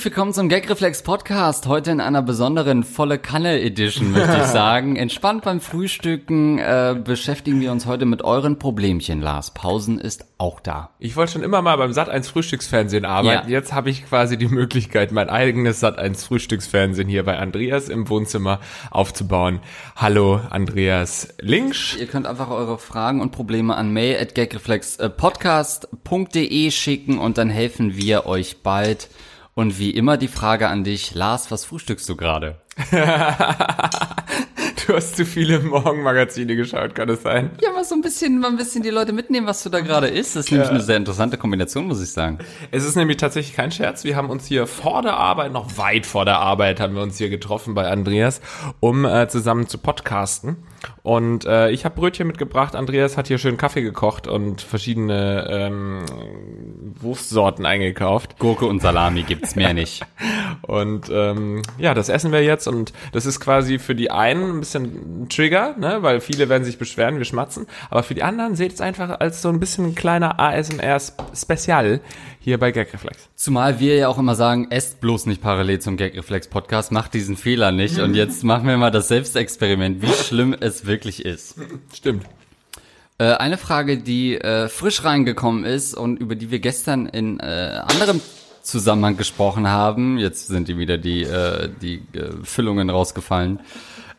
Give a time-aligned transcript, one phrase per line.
[0.00, 1.66] Herzlich willkommen zum Gagreflex Podcast.
[1.66, 4.96] Heute in einer besonderen volle Kanne Edition, möchte ich sagen.
[4.96, 9.50] Entspannt beim Frühstücken äh, beschäftigen wir uns heute mit euren Problemchen, Lars.
[9.50, 10.88] Pausen ist auch da.
[11.00, 13.50] Ich wollte schon immer mal beim Sat1 Frühstücksfernsehen arbeiten.
[13.50, 13.58] Ja.
[13.58, 18.60] Jetzt habe ich quasi die Möglichkeit, mein eigenes Sat1 Frühstücksfernsehen hier bei Andreas im Wohnzimmer
[18.90, 19.60] aufzubauen.
[19.96, 21.98] Hallo Andreas Linksch.
[21.98, 28.62] Ihr könnt einfach eure Fragen und Probleme an mail@gagreflexpodcast.de schicken und dann helfen wir euch
[28.62, 29.10] bald.
[29.60, 32.56] Und wie immer die Frage an dich, Lars, was frühstückst du gerade?
[34.86, 37.50] Du hast zu viele Morgenmagazine geschaut, kann es sein?
[37.62, 40.08] Ja, mal so ein bisschen, mal ein bisschen die Leute mitnehmen, was du da gerade
[40.08, 40.34] isst.
[40.34, 42.38] Das ist nämlich eine sehr interessante Kombination, muss ich sagen.
[42.72, 44.02] Es ist nämlich tatsächlich kein Scherz.
[44.02, 47.18] Wir haben uns hier vor der Arbeit, noch weit vor der Arbeit, haben wir uns
[47.18, 48.40] hier getroffen bei Andreas,
[48.80, 50.56] um äh, zusammen zu podcasten.
[51.02, 52.74] Und äh, ich habe Brötchen mitgebracht.
[52.74, 56.04] Andreas hat hier schön Kaffee gekocht und verschiedene ähm,
[57.00, 58.38] Wurstsorten eingekauft.
[58.38, 60.04] Gurke und Salami gibt's mehr nicht.
[60.62, 64.60] Und ähm, ja, das essen wir jetzt und das ist quasi für die einen ein
[64.60, 67.66] bisschen ein Trigger, ne, weil viele werden sich beschweren, wir schmatzen.
[67.88, 72.00] Aber für die anderen seht es einfach als so ein bisschen ein kleiner ASMR-Spezial
[72.40, 73.28] hier bei Gagreflex.
[73.36, 77.36] Zumal wir ja auch immer sagen, esst bloß nicht parallel zum Gagreflex Podcast, macht diesen
[77.36, 78.00] Fehler nicht.
[78.00, 81.56] Und jetzt machen wir mal das Selbstexperiment, wie schlimm es wirklich ist.
[81.94, 82.24] Stimmt.
[83.18, 87.82] Äh, eine Frage, die äh, frisch reingekommen ist und über die wir gestern in äh,
[87.86, 88.22] anderem
[88.62, 90.18] Zusammenhang gesprochen haben.
[90.18, 93.60] Jetzt sind die wieder die, äh, die äh, Füllungen rausgefallen.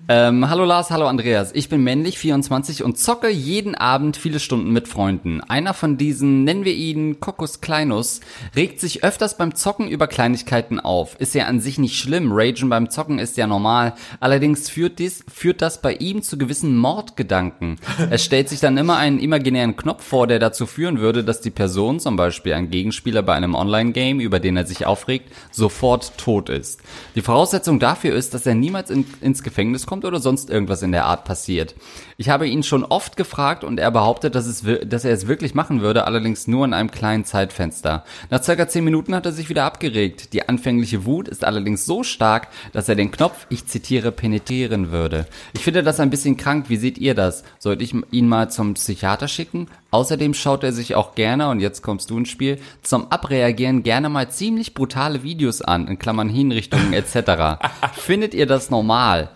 [0.08, 1.52] Ähm, hallo Lars, hallo Andreas.
[1.54, 5.42] Ich bin männlich, 24 und zocke jeden Abend viele Stunden mit Freunden.
[5.42, 8.20] Einer von diesen, nennen wir ihn Coccus Kleinus,
[8.56, 11.16] regt sich öfters beim Zocken über Kleinigkeiten auf.
[11.20, 13.94] Ist ja an sich nicht schlimm, Ragen beim Zocken ist ja normal.
[14.20, 17.78] Allerdings führt, dies, führt das bei ihm zu gewissen Mordgedanken.
[18.10, 21.52] Es stellt sich dann immer einen imaginären Knopf vor, der dazu führen würde, dass die
[21.52, 26.50] Person, zum Beispiel ein Gegenspieler bei einem Online-Game, über den er sich aufregt, sofort tot
[26.50, 26.82] ist.
[27.16, 30.94] Die Voraussetzung dafür ist, dass er niemals in, ins Gefängnis kommt oder sonst irgendwas in
[30.94, 31.76] der Art passiert.
[32.16, 35.54] Ich habe ihn schon oft gefragt und er behauptet, dass, es, dass er es wirklich
[35.54, 38.06] machen würde, allerdings nur in einem kleinen Zeitfenster.
[38.30, 40.32] Nach circa 10 Minuten hat er sich wieder abgeregt.
[40.32, 45.28] Die anfängliche Wut ist allerdings so stark, dass er den Knopf, ich zitiere, penetrieren würde.
[45.52, 46.70] Ich finde das ein bisschen krank.
[46.70, 47.44] Wie seht ihr das?
[47.60, 49.68] Sollte ich ihn mal zum Psychiater schicken?
[49.90, 54.08] Außerdem schaut er sich auch gerne, und jetzt kommst du ins Spiel, zum Abreagieren gerne
[54.08, 57.62] mal ziemlich brutale Videos an, in Klammern Hinrichtungen etc.
[57.92, 59.30] Findet ihr das normal?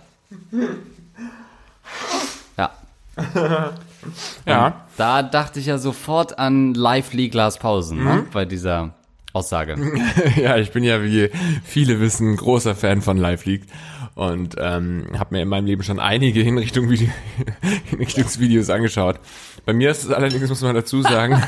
[2.58, 2.72] Ja,
[4.46, 4.86] Ja.
[4.98, 8.26] da dachte ich ja sofort an Lively Glaspausen ne?
[8.32, 8.94] bei dieser
[9.34, 9.76] Aussage.
[10.36, 11.30] ja, ich bin ja, wie
[11.64, 13.64] viele wissen, großer Fan von Live League
[14.14, 16.90] und ähm, habe mir in meinem Leben schon einige Hinrichtung
[17.86, 19.20] Hinrichtungsvideos angeschaut.
[19.66, 21.42] Bei mir ist es allerdings, muss man dazu sagen,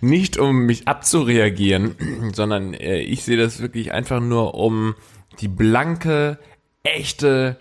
[0.00, 1.94] nicht um mich abzureagieren,
[2.34, 4.94] sondern äh, ich sehe das wirklich einfach nur um
[5.40, 6.38] die blanke,
[6.84, 7.56] echte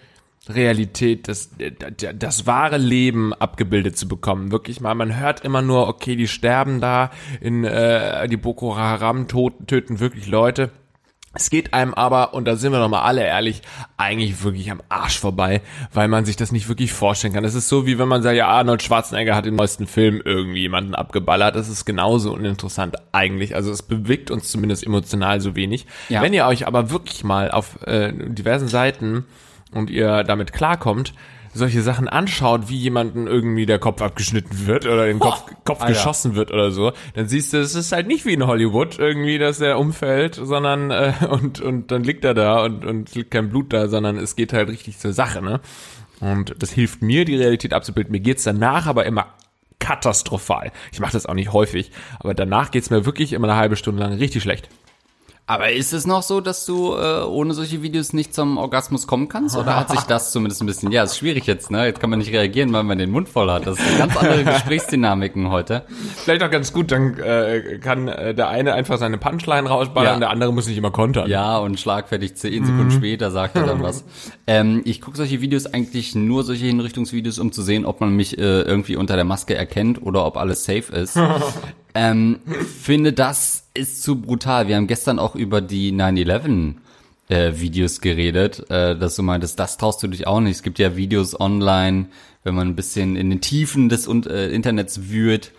[0.49, 4.51] Realität, das, das, das wahre Leben abgebildet zu bekommen.
[4.51, 9.27] Wirklich mal, man hört immer nur, okay, die sterben da, in äh, die Boko Haram
[9.29, 10.71] tot, töten wirklich Leute.
[11.35, 13.63] Es geht einem aber, und da sind wir doch mal alle ehrlich,
[13.97, 15.61] eigentlich wirklich am Arsch vorbei,
[15.91, 17.43] weil man sich das nicht wirklich vorstellen kann.
[17.43, 20.61] Es ist so, wie wenn man sagt, ja, Arnold Schwarzenegger hat im neuesten Film irgendwie
[20.61, 21.55] jemanden abgeballert.
[21.55, 23.55] Das ist genauso uninteressant eigentlich.
[23.55, 25.87] Also es bewegt uns zumindest emotional so wenig.
[26.09, 26.21] Ja.
[26.21, 29.25] Wenn ihr euch aber wirklich mal auf äh, diversen Seiten
[29.71, 31.13] und ihr damit klarkommt,
[31.53, 35.93] solche Sachen anschaut, wie jemanden irgendwie der Kopf abgeschnitten wird oder den Kopf, Kopf Alter.
[35.93, 39.37] geschossen wird oder so, dann siehst du, es ist halt nicht wie in Hollywood irgendwie,
[39.37, 43.49] dass er umfällt, sondern äh, und und dann liegt er da und und liegt kein
[43.49, 45.61] Blut da, sondern es geht halt richtig zur Sache, ne?
[46.19, 48.11] Und das hilft mir, die Realität abzubilden.
[48.11, 49.27] Mir geht's danach aber immer
[49.79, 50.71] katastrophal.
[50.93, 54.01] Ich mache das auch nicht häufig, aber danach geht's mir wirklich immer eine halbe Stunde
[54.01, 54.69] lang richtig schlecht.
[55.45, 59.27] Aber ist es noch so, dass du äh, ohne solche Videos nicht zum Orgasmus kommen
[59.27, 59.57] kannst?
[59.57, 60.89] Oder hat sich das zumindest ein bisschen...
[60.93, 61.85] Ja, ist schwierig jetzt, ne?
[61.85, 63.67] Jetzt kann man nicht reagieren, weil man den Mund voll hat.
[63.67, 65.83] Das sind ganz andere Gesprächsdynamiken heute.
[66.15, 70.19] Vielleicht auch ganz gut, dann äh, kann äh, der eine einfach seine Punchline rausballern, Ja.
[70.19, 71.29] der andere muss nicht immer kontern.
[71.29, 74.05] Ja, und schlagfertig zehn Sekunden später sagt er dann was.
[74.45, 78.37] Ähm, ich gucke solche Videos eigentlich nur solche Hinrichtungsvideos, um zu sehen, ob man mich
[78.37, 81.17] äh, irgendwie unter der Maske erkennt oder ob alles safe ist.
[81.95, 82.39] ähm,
[82.81, 84.67] finde, das ist zu brutal.
[84.67, 86.75] Wir haben gestern auch über die 9-11
[87.29, 90.57] äh, Videos geredet, äh, dass du meintest, das traust du dich auch nicht.
[90.57, 92.07] Es gibt ja Videos online,
[92.43, 95.51] wenn man ein bisschen in den Tiefen des äh, Internets wühlt,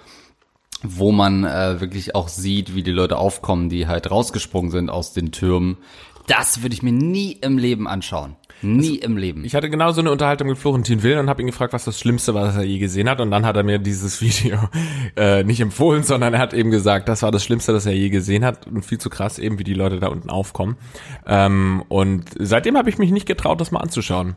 [0.83, 5.13] wo man äh, wirklich auch sieht, wie die Leute aufkommen, die halt rausgesprungen sind aus
[5.13, 5.79] den Türmen
[6.27, 8.37] Das würde ich mir nie im Leben anschauen.
[8.63, 9.45] Nie im Leben.
[9.45, 12.01] Ich hatte genau so eine Unterhaltung mit Florentin Will und habe ihn gefragt, was das
[12.01, 13.21] Schlimmste war, was er je gesehen hat.
[13.21, 14.59] Und dann hat er mir dieses Video
[15.17, 18.09] äh, nicht empfohlen, sondern er hat eben gesagt, das war das Schlimmste, das er je
[18.09, 18.67] gesehen hat.
[18.67, 20.77] Und viel zu krass eben, wie die Leute da unten aufkommen.
[21.27, 24.37] Ähm, und seitdem habe ich mich nicht getraut, das mal anzuschauen.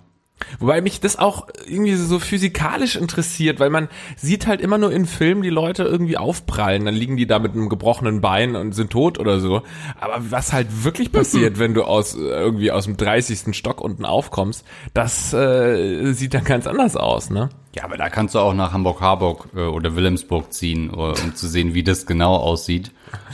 [0.60, 5.06] Wobei mich das auch irgendwie so physikalisch interessiert, weil man sieht halt immer nur in
[5.06, 8.92] Filmen die Leute irgendwie aufprallen, dann liegen die da mit einem gebrochenen Bein und sind
[8.92, 9.64] tot oder so.
[10.00, 13.56] Aber was halt wirklich passiert, wenn du aus irgendwie aus dem 30.
[13.56, 14.64] Stock unten aufkommst,
[14.94, 17.50] das äh, sieht dann ganz anders aus, ne?
[17.76, 21.48] Ja, aber da kannst du auch nach Hamburg-Harburg äh, oder Wilhelmsburg ziehen, uh, um zu
[21.48, 22.92] sehen, wie das genau aussieht.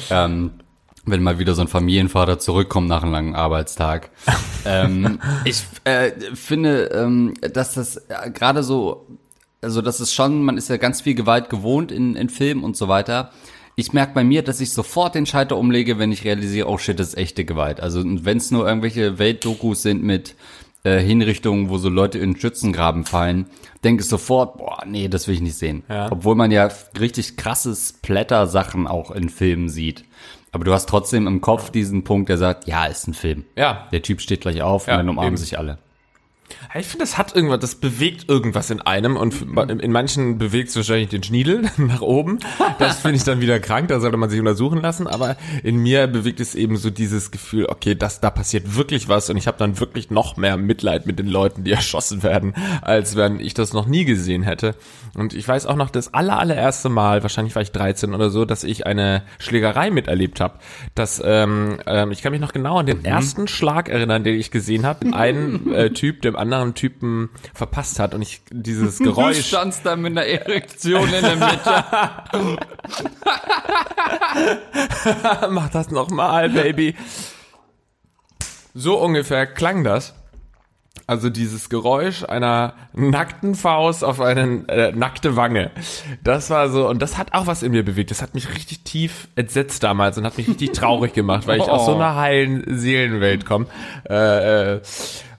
[0.10, 0.52] Ähm,
[1.06, 4.10] wenn mal wieder so ein Familienvater zurückkommt nach einem langen Arbeitstag.
[4.66, 9.08] ähm, ich äh, finde, ähm, dass das äh, gerade so,
[9.62, 12.78] also das ist schon, man ist ja ganz viel Gewalt gewohnt in, in Filmen und
[12.78, 13.32] so weiter.
[13.76, 17.00] Ich merke bei mir, dass ich sofort den Schalter umlege, wenn ich realisiere, oh shit,
[17.00, 17.80] das ist echte Gewalt.
[17.80, 20.36] Also wenn es nur irgendwelche Weltdokus sind mit
[20.84, 23.48] äh, Hinrichtungen, wo so Leute in Schützengraben fallen,
[23.84, 25.84] denke ich sofort, boah, nee, das will ich nicht sehen.
[25.90, 26.12] Ja.
[26.12, 26.70] Obwohl man ja
[27.00, 30.06] richtig krasses Splatter-Sachen auch in Filmen sieht.
[30.54, 33.44] Aber du hast trotzdem im Kopf diesen Punkt, der sagt, ja, ist ein Film.
[33.56, 33.88] Ja.
[33.92, 35.38] Der Typ steht gleich auf Ja, und dann umarmen eben.
[35.38, 35.80] sich alle.
[36.76, 40.76] Ich finde, das hat irgendwas, das bewegt irgendwas in einem und in manchen bewegt es
[40.76, 42.40] wahrscheinlich den Schniedel nach oben.
[42.80, 45.08] Das finde ich dann wieder krank, da sollte man sich untersuchen lassen.
[45.08, 49.30] Aber in mir bewegt es eben so dieses Gefühl, okay, das, da passiert wirklich was
[49.30, 53.16] und ich habe dann wirklich noch mehr Mitleid mit den Leuten, die erschossen werden, als
[53.16, 54.76] wenn ich das noch nie gesehen hätte.
[55.16, 58.46] Und ich weiß auch noch das aller, allererste Mal, wahrscheinlich war ich 13 oder so,
[58.46, 60.56] dass ich eine Schlägerei miterlebt habe.
[60.96, 64.52] Dass ähm, ähm, ich kann mich noch genau an den ersten Schlag erinnern, den ich
[64.52, 65.14] gesehen habe.
[65.14, 69.48] Ein äh, Typ dem anderen Typen verpasst hat und ich dieses Du Geräusch.
[69.48, 71.84] standst da mit einer Erektion in der Mitte.
[75.50, 76.96] Mach das noch mal, Baby.
[78.74, 80.14] So ungefähr klang das.
[81.06, 85.72] Also dieses Geräusch einer nackten Faust auf eine äh, nackte Wange.
[86.24, 88.10] Das war so, und das hat auch was in mir bewegt.
[88.12, 91.68] Das hat mich richtig tief entsetzt damals und hat mich richtig traurig gemacht, weil ich
[91.68, 93.66] aus so einer heilen Seelenwelt komme.
[94.10, 94.82] Äh, äh,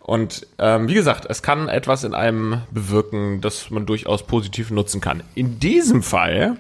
[0.07, 5.01] und ähm, wie gesagt, es kann etwas in einem bewirken, das man durchaus positiv nutzen
[5.01, 5.23] kann.
[5.35, 6.59] In diesem Fall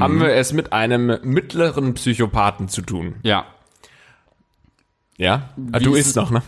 [0.00, 3.16] haben wir es mit einem mittleren Psychopathen zu tun.
[3.22, 3.44] Ja.
[5.18, 5.50] Ja?
[5.72, 6.42] Ah, Wie du isst noch, ne?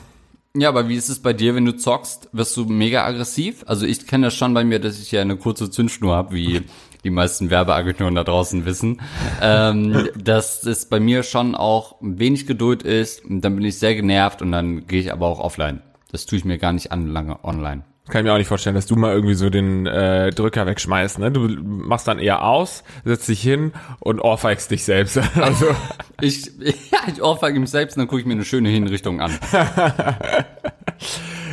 [0.57, 2.31] Ja, aber wie ist es bei dir, wenn du zockst?
[2.33, 3.65] Wirst du mega aggressiv?
[3.67, 6.63] Also ich kenne das schon bei mir, dass ich ja eine kurze Zündschnur habe, wie
[7.05, 9.03] die meisten Werbeagenturen da draußen wissen.
[9.43, 13.23] Ähm, dass es bei mir schon auch wenig Geduld ist.
[13.29, 15.83] Dann bin ich sehr genervt und dann gehe ich aber auch offline.
[16.11, 17.83] Das tue ich mir gar nicht an lange online.
[18.09, 21.19] Kann ich mir auch nicht vorstellen, dass du mal irgendwie so den äh, Drücker wegschmeißt,
[21.19, 21.31] ne?
[21.31, 25.21] Du machst dann eher aus, setzt dich hin und ohrfeigst dich selbst.
[25.37, 25.67] Also,
[26.21, 26.47] Ich,
[26.91, 29.39] ja, ich ohrfeige mich selbst und dann gucke ich mir eine schöne Hinrichtung an.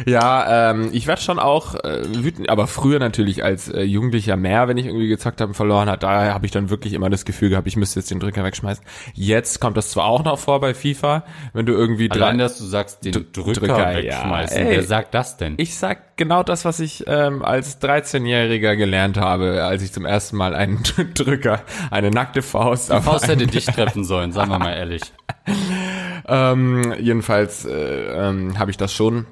[0.06, 4.68] Ja, ähm, ich werde schon auch äh, wütend, aber früher natürlich als äh, Jugendlicher mehr,
[4.68, 6.04] wenn ich irgendwie gezockt habe und verloren hat.
[6.04, 8.84] Daher habe ich dann wirklich immer das Gefühl gehabt, ich müsste jetzt den Drücker wegschmeißen.
[9.14, 12.58] Jetzt kommt das zwar auch noch vor bei FIFA, wenn du irgendwie drei, Allein, dass
[12.58, 13.98] du sagst, den Drücker, Drücker, ja.
[13.98, 14.58] wegschmeißen.
[14.58, 14.72] Ey.
[14.72, 15.54] Wer sagt das denn?
[15.58, 20.36] Ich sag genau das, was ich ähm, als 13-Jähriger gelernt habe, als ich zum ersten
[20.36, 20.84] Mal einen
[21.14, 21.62] Drücker,
[21.92, 25.02] eine nackte Faust auf Faust hätte dich treffen sollen, sagen wir mal ehrlich.
[26.28, 29.28] Ähm, jedenfalls äh, ähm, habe ich das schon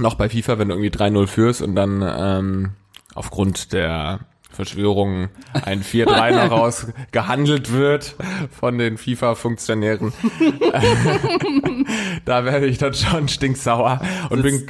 [0.00, 2.72] noch bei FIFA, wenn du irgendwie 3-0 führst und dann ähm,
[3.14, 8.16] aufgrund der Verschwörung ein 4-3 noch rausgehandelt wird
[8.50, 10.12] von den FIFA-Funktionären.
[12.24, 14.00] da werde ich dann schon stinksauer
[14.30, 14.66] und bin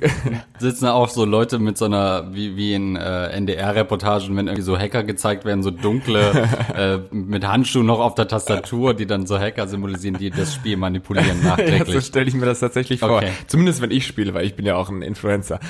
[0.58, 4.78] sitzen auch so Leute mit so einer, wie, wie in äh, NDR-Reportagen, wenn irgendwie so
[4.78, 6.48] Hacker gezeigt werden, so dunkle,
[7.10, 10.76] äh, mit Handschuhen noch auf der Tastatur, die dann so Hacker symbolisieren, die das Spiel
[10.76, 12.04] manipulieren Ja, so nachträglich.
[12.06, 13.16] stelle ich mir das tatsächlich vor.
[13.16, 13.30] Okay.
[13.46, 15.60] Zumindest wenn ich spiele, weil ich bin ja auch ein Influencer.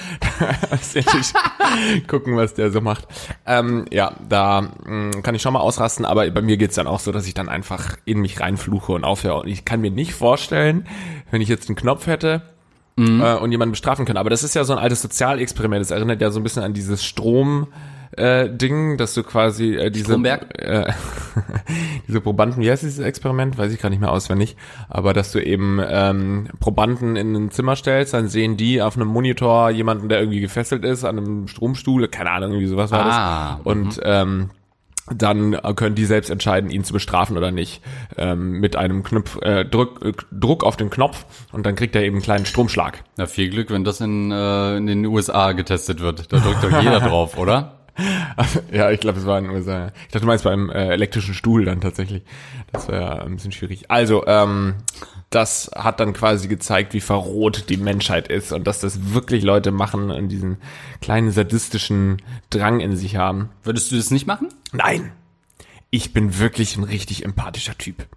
[2.08, 3.06] Gucken, was der so macht.
[3.46, 7.00] Ähm, ja, da mh, kann ich schon mal ausrasten, aber bei mir geht's dann auch
[7.00, 9.40] so, dass ich dann einfach in mich reinfluche und aufhöre.
[9.40, 10.86] Und ich kann mir nicht vorstellen,
[11.30, 12.42] wenn ich jetzt einen Knopf hätte,
[12.98, 14.18] äh, und jemanden bestrafen können.
[14.18, 15.80] Aber das ist ja so ein altes Sozialexperiment.
[15.80, 17.68] Das erinnert ja so ein bisschen an dieses Strom.
[18.16, 20.92] Äh, Ding, dass du quasi äh, diese äh,
[22.08, 23.56] diese Probanden, wie heißt dieses Experiment?
[23.56, 24.56] Weiß ich gar nicht mehr auswendig,
[24.88, 29.06] aber dass du eben ähm, Probanden in ein Zimmer stellst, dann sehen die auf einem
[29.06, 33.54] Monitor jemanden, der irgendwie gefesselt ist, an einem Stromstuhl, keine Ahnung, irgendwie sowas war Ah,
[33.58, 33.66] das.
[33.66, 34.50] Und ähm,
[35.14, 37.82] dann können die selbst entscheiden, ihn zu bestrafen oder nicht.
[38.16, 42.02] Ähm, mit einem Knopf, äh, Druck, äh, Druck auf den Knopf und dann kriegt er
[42.02, 43.04] eben einen kleinen Stromschlag.
[43.16, 46.32] Na, viel Glück, wenn das in, äh, in den USA getestet wird.
[46.32, 47.80] Da drückt doch jeder drauf, oder?
[48.72, 49.88] ja, ich glaube, es war in den USA.
[49.88, 52.22] Ich dachte, du meinst beim äh, elektrischen Stuhl dann tatsächlich.
[52.72, 53.90] Das wäre ein bisschen schwierig.
[53.90, 54.74] Also, ähm,
[55.30, 59.70] das hat dann quasi gezeigt, wie verroht die Menschheit ist und dass das wirklich Leute
[59.70, 60.58] machen und diesen
[61.00, 62.20] kleinen sadistischen
[62.50, 63.50] Drang in sich haben.
[63.62, 64.48] Würdest du das nicht machen?
[64.72, 65.12] Nein!
[65.92, 68.06] Ich bin wirklich ein richtig empathischer Typ.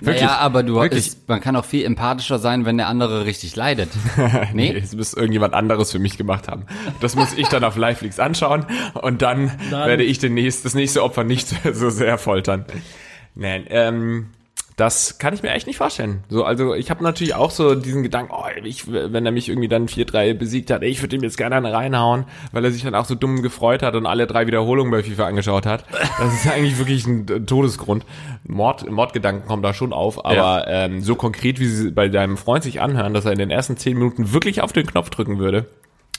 [0.00, 1.06] Wirklich, ja, aber du wirklich.
[1.06, 3.90] ist, man kann auch viel empathischer sein, wenn der andere richtig leidet.
[4.52, 4.78] Nee, Nee?
[4.78, 6.66] es muss irgendjemand anderes für mich gemacht haben.
[7.00, 11.02] Das muss ich dann auf Liveleaks anschauen und dann, werde ich den nächst, das nächste
[11.02, 12.64] Opfer nicht so sehr foltern.
[13.34, 14.30] Nein, ähm,
[14.76, 16.24] das kann ich mir echt nicht vorstellen.
[16.28, 19.68] So, also ich habe natürlich auch so diesen Gedanken, oh, ich, wenn er mich irgendwie
[19.68, 22.96] dann 4-3 besiegt hat, ich würde ihm jetzt gerne einen reinhauen, weil er sich dann
[22.96, 25.84] auch so dumm gefreut hat und alle drei Wiederholungen bei FIFA angeschaut hat.
[26.18, 28.04] Das ist eigentlich wirklich ein äh, Todesgrund.
[28.42, 32.64] Mord, Mordgedanken kommen da schon auf, aber ähm, so konkret, wie sie bei deinem Freund
[32.64, 35.66] sich anhören, dass er in den ersten 10 Minuten wirklich auf den Knopf drücken würde.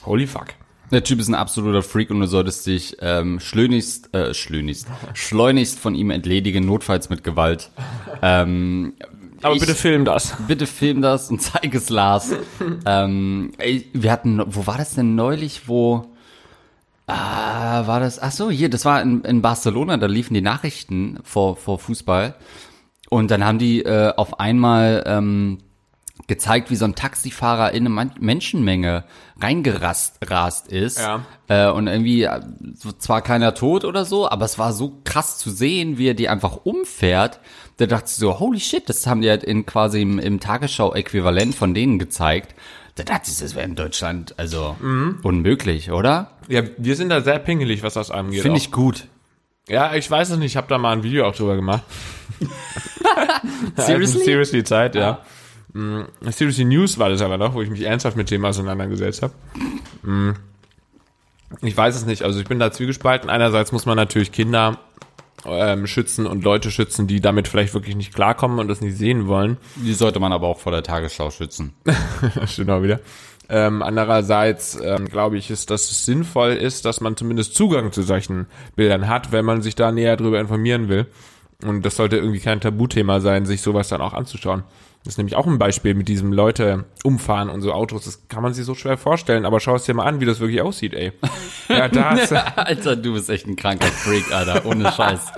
[0.06, 0.48] Holy fuck.
[0.92, 5.80] Der Typ ist ein absoluter Freak und du solltest dich ähm, schlönigst, äh, schlönigst, schleunigst
[5.80, 7.70] von ihm entledigen, notfalls mit Gewalt.
[8.22, 8.94] Ähm,
[9.42, 10.36] Aber ich- bitte film das.
[10.48, 12.32] Bitte film das und zeig es Lars.
[12.86, 16.06] ähm, ey, wir hatten, wo war das denn neulich, wo,
[17.08, 21.20] ah, war das, ach so, hier, das war in, in Barcelona, da liefen die Nachrichten
[21.24, 22.36] vor, vor Fußball.
[23.10, 25.60] Und dann haben die äh, auf einmal ähm,
[26.28, 29.04] gezeigt, wie so ein Taxifahrer in eine Menschenmenge
[29.40, 30.98] reingerast rast ist.
[31.00, 31.26] Ja.
[31.48, 32.42] Äh, und irgendwie äh,
[32.76, 36.14] so, zwar keiner tot oder so, aber es war so krass zu sehen, wie er
[36.14, 37.40] die einfach umfährt.
[37.78, 41.54] Da dachte ich so, holy shit, das haben die halt in quasi im, im Tagesschau-Äquivalent
[41.54, 42.56] von denen gezeigt.
[42.96, 45.20] Da dachte ich, das wäre in Deutschland also Mhm.
[45.22, 46.32] unmöglich, oder?
[46.48, 48.42] Ja, wir sind da sehr pingelig, was das angeht.
[48.42, 49.08] Finde ich gut.
[49.68, 51.84] Ja, ich weiß es nicht, ich habe da mal ein Video auch drüber gemacht.
[53.76, 54.24] Seriously?
[54.24, 55.20] Seriously Zeit, ja.
[55.76, 59.34] Mm, Seriously News war das aber noch, wo ich mich ernsthaft mit Thema auseinandergesetzt habe.
[61.62, 63.30] Ich weiß es nicht, also ich bin da zwiegespalten.
[63.30, 64.80] Einerseits muss man natürlich Kinder
[65.46, 69.28] ähm, schützen und Leute schützen, die damit vielleicht wirklich nicht klarkommen und das nicht sehen
[69.28, 69.58] wollen.
[69.76, 71.74] Die sollte man aber auch vor der Tagesschau schützen.
[72.46, 73.02] Stimmt auch wieder.
[73.50, 78.02] Ähm, andererseits ähm, glaube ich, ist, dass es sinnvoll ist, dass man zumindest Zugang zu
[78.02, 81.06] solchen Bildern hat, wenn man sich da näher drüber informieren will.
[81.64, 84.64] Und das sollte irgendwie kein Tabuthema sein, sich sowas dann auch anzuschauen.
[85.06, 88.06] Das ist nämlich auch ein Beispiel mit diesem Leute umfahren und so Autos.
[88.06, 90.40] Das kann man sich so schwer vorstellen, aber schau es dir mal an, wie das
[90.40, 91.14] wirklich aussieht, ey.
[91.70, 92.32] Ja, das.
[92.32, 95.32] Alter, du bist echt ein kranker Freak, Alter, ohne Scheiß.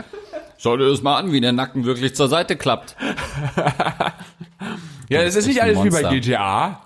[0.57, 2.95] Schau dir das mal an, wie der Nacken wirklich zur Seite klappt.
[5.09, 6.03] ja, es ist nicht alles wie bei.
[6.03, 6.81] GTA,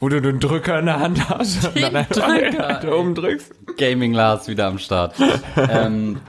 [0.00, 3.76] wo du den Drücker in der Hand hast und dann Drücker, da oben drückst.
[3.76, 5.14] Gaming Lars wieder am Start.
[5.56, 6.20] ähm,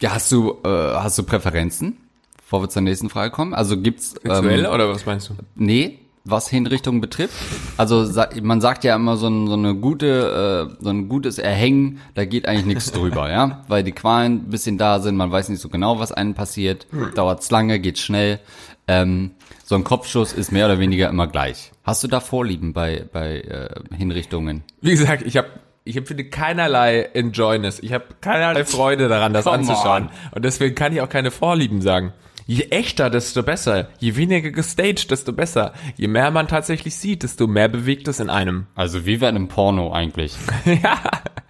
[0.00, 2.07] ja, hast du, äh, hast du Präferenzen?
[2.48, 3.52] Bevor wir zur nächsten Frage kommen.
[3.52, 5.34] Also gibt's Sexuell ähm, oder was meinst du?
[5.54, 7.34] nee, was Hinrichtung betrifft.
[7.76, 8.08] Also
[8.40, 12.24] man sagt ja immer so, ein, so eine gute, äh, so ein gutes Erhängen, da
[12.24, 15.60] geht eigentlich nichts drüber, ja, weil die Qualen ein bisschen da sind, man weiß nicht
[15.60, 18.40] so genau, was einem passiert, dauert's lange, geht schnell.
[18.86, 21.72] Ähm, so ein Kopfschuss ist mehr oder weniger immer gleich.
[21.84, 24.62] Hast du da Vorlieben bei bei äh, Hinrichtungen?
[24.80, 25.48] Wie gesagt, ich habe
[25.84, 27.78] ich empfinde keinerlei Enjoyness.
[27.80, 30.04] Ich habe keinerlei Freude daran, das Come anzuschauen.
[30.04, 30.10] on.
[30.32, 32.14] Und deswegen kann ich auch keine Vorlieben sagen.
[32.50, 33.90] Je echter, desto besser.
[34.00, 35.74] Je weniger gestaged, desto besser.
[35.98, 38.66] Je mehr man tatsächlich sieht, desto mehr bewegt es in einem.
[38.74, 40.34] Also wie bei einem Porno eigentlich.
[40.64, 40.98] ja.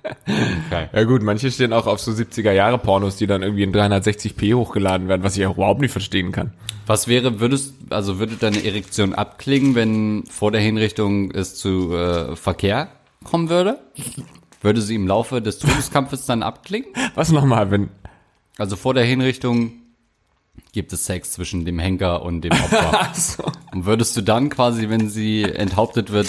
[0.02, 0.88] Okay.
[0.93, 4.55] Ja gut, manche stehen auch auf so 70er Jahre Pornos, die dann irgendwie in 360p
[4.57, 6.52] hochgeladen werden, was ich auch überhaupt nicht verstehen kann.
[6.88, 12.35] Was wäre, würdest, also würde deine Erektion abklingen, wenn vor der Hinrichtung es zu äh,
[12.35, 12.88] Verkehr
[13.23, 13.78] kommen würde?
[14.62, 16.88] Würde sie im Laufe des Todeskampfes dann abklingen?
[17.14, 17.90] Was nochmal, wenn...
[18.57, 19.75] Also vor der Hinrichtung
[20.78, 23.08] gibt es Sex zwischen dem Henker und dem Opfer.
[23.18, 23.44] So.
[23.73, 26.28] Und würdest du dann quasi, wenn sie enthauptet wird,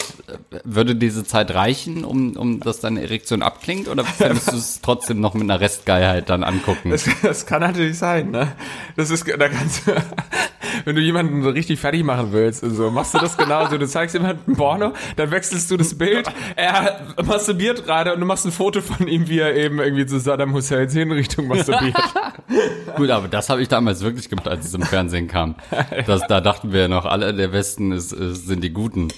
[0.63, 3.87] würde diese Zeit reichen, um, um dass deine Erektion abklingt?
[3.87, 6.89] Oder fändest du es trotzdem noch mit einer Restgeilheit dann angucken?
[6.89, 8.53] Das, das kann natürlich sein, ne?
[8.95, 9.91] Das ist, da kannst du,
[10.85, 13.77] wenn du jemanden so richtig fertig machen willst, so, machst du das genauso.
[13.77, 18.25] Du zeigst jemandem ein Porno, dann wechselst du das Bild, er masturbiert gerade und du
[18.25, 21.95] machst ein Foto von ihm, wie er eben irgendwie zu Saddam Husseins Hinrichtung masturbiert.
[22.95, 25.55] Gut, aber das habe ich damals wirklich gemacht, als es im Fernsehen kam.
[26.05, 29.09] Das, da dachten wir ja noch, alle der Westen ist, ist, sind die Guten.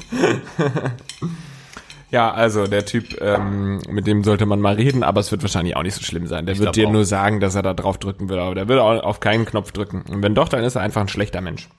[2.12, 5.75] ja, also der Typ, ähm, mit dem sollte man mal reden, aber es wird wahrscheinlich
[5.75, 6.46] auch nicht so schlimm sein.
[6.46, 6.92] Der wird glaub dir auch.
[6.92, 9.72] nur sagen, dass er da drauf drücken will, aber der will auch auf keinen Knopf
[9.72, 10.04] drücken.
[10.10, 11.70] Und wenn doch, dann ist er einfach ein schlechter Mensch.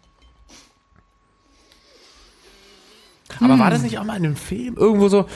[3.41, 5.27] Aber war das nicht auch mal in einem Film irgendwo so?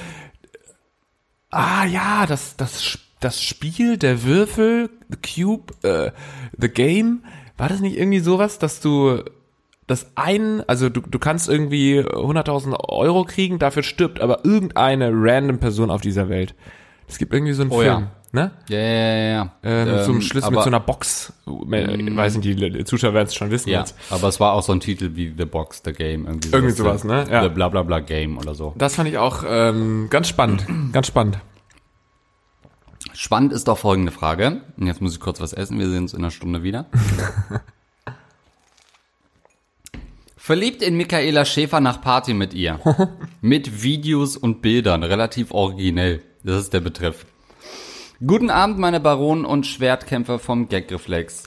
[1.50, 6.12] Ah ja, das das das Spiel, der Würfel, the Cube, äh,
[6.56, 7.24] the Game,
[7.56, 9.22] war das nicht irgendwie sowas, dass du
[9.86, 15.58] das ein, also du, du kannst irgendwie 100.000 Euro kriegen, dafür stirbt aber irgendeine random
[15.58, 16.54] Person auf dieser Welt.
[17.08, 18.10] Es gibt irgendwie so einen Oh Film, ja.
[18.32, 18.50] ne?
[18.68, 19.52] Ja, ja, ja, ja.
[19.62, 21.32] Ähm, mit so einem Ähm, Schlüssel, aber, mit so einer Box.
[21.46, 23.96] Äh, weiß nicht, die Zuschauer werden es schon wissen Ja, jetzt.
[24.10, 26.26] aber es war auch so ein Titel wie The Box, The Game.
[26.26, 27.24] Irgendwie, Irgendwie sowas, ne?
[27.30, 27.44] Ja.
[27.44, 28.74] The bla bla bla Game oder so.
[28.76, 30.66] Das fand ich auch ähm, ganz spannend.
[30.92, 31.38] ganz spannend.
[33.16, 34.60] Spannend ist doch folgende Frage.
[34.76, 36.84] Und Jetzt muss ich kurz was essen, wir sehen uns in einer Stunde wieder.
[40.36, 42.78] Verliebt in Michaela Schäfer nach Party mit ihr.
[43.40, 46.22] mit Videos und Bildern, relativ originell.
[46.44, 47.24] Das ist der Betreff.
[48.24, 51.44] Guten Abend, meine Baronen und Schwertkämpfer vom Gagreflex.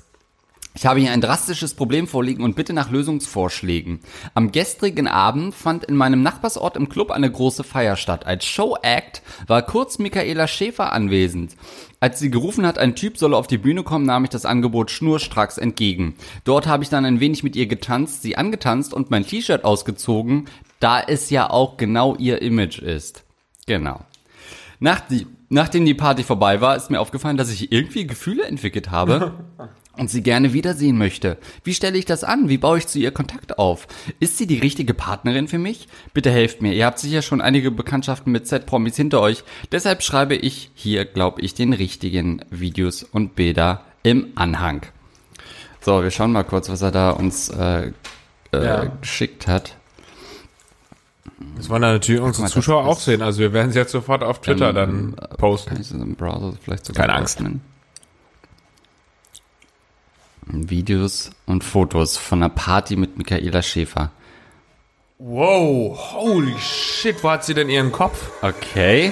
[0.80, 4.00] Ich habe hier ein drastisches Problem vorliegen und bitte nach Lösungsvorschlägen.
[4.34, 8.26] Am gestrigen Abend fand in meinem Nachbarsort im Club eine große Feier statt.
[8.26, 11.58] Als Show-Act war kurz Michaela Schäfer anwesend.
[12.00, 14.90] Als sie gerufen hat, ein Typ solle auf die Bühne kommen, nahm ich das Angebot
[14.90, 16.16] schnurstracks entgegen.
[16.46, 20.46] Dort habe ich dann ein wenig mit ihr getanzt, sie angetanzt und mein T-Shirt ausgezogen,
[20.80, 23.26] da es ja auch genau ihr Image ist.
[23.66, 24.00] Genau.
[24.80, 28.92] Nach die, nachdem die Party vorbei war, ist mir aufgefallen, dass ich irgendwie Gefühle entwickelt
[28.92, 29.34] habe
[30.00, 31.38] und sie gerne wiedersehen möchte.
[31.64, 32.50] Wie stelle ich das an?
[32.50, 33.88] Wie baue ich zu ihr Kontakt auf?
[34.20, 35.88] Ist sie die richtige Partnerin für mich?
[36.14, 36.74] Bitte helft mir.
[36.74, 39.44] Ihr habt sicher schon einige Bekanntschaften mit Z-Promis hinter euch.
[39.72, 44.82] Deshalb schreibe ich hier, glaube ich, den richtigen Videos und Bilder im Anhang.
[45.82, 47.92] So, wir schauen mal kurz, was er da uns äh, äh,
[48.54, 48.86] Ja.
[49.02, 49.76] geschickt hat.
[51.56, 53.22] Das wollen natürlich unsere mal, Zuschauer auch sehen.
[53.22, 55.70] Also wir werden es jetzt sofort auf Twitter Ähm, dann posten.
[55.70, 57.38] Kann ich das im Browser vielleicht sogar Keine Angst.
[57.40, 57.62] öffnen?
[60.52, 64.12] Videos und Fotos von einer Party mit Michaela Schäfer.
[65.20, 68.32] Wow, holy shit, wo hat sie denn ihren Kopf?
[68.42, 69.12] Okay.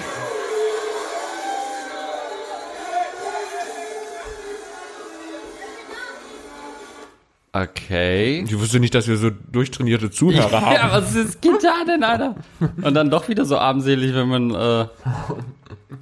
[7.54, 8.44] Okay.
[8.48, 10.74] Ich wusste nicht, dass wir so durchtrainierte Zuhörer haben.
[10.76, 12.36] Ja, was ist Gitarre denn, Alter?
[12.82, 14.86] Und dann doch wieder so armselig, wenn man äh,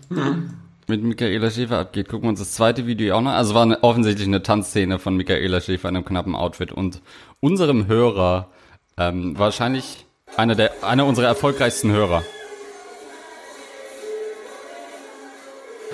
[0.87, 2.09] mit Michaela Schäfer abgeht.
[2.09, 3.31] Gucken wir uns das zweite Video auch noch.
[3.31, 7.01] Also war eine, offensichtlich eine Tanzszene von Michaela Schäfer in einem knappen Outfit und
[7.39, 8.49] unserem Hörer,
[8.97, 10.05] ähm, wahrscheinlich
[10.37, 12.23] einer der einer unserer erfolgreichsten Hörer.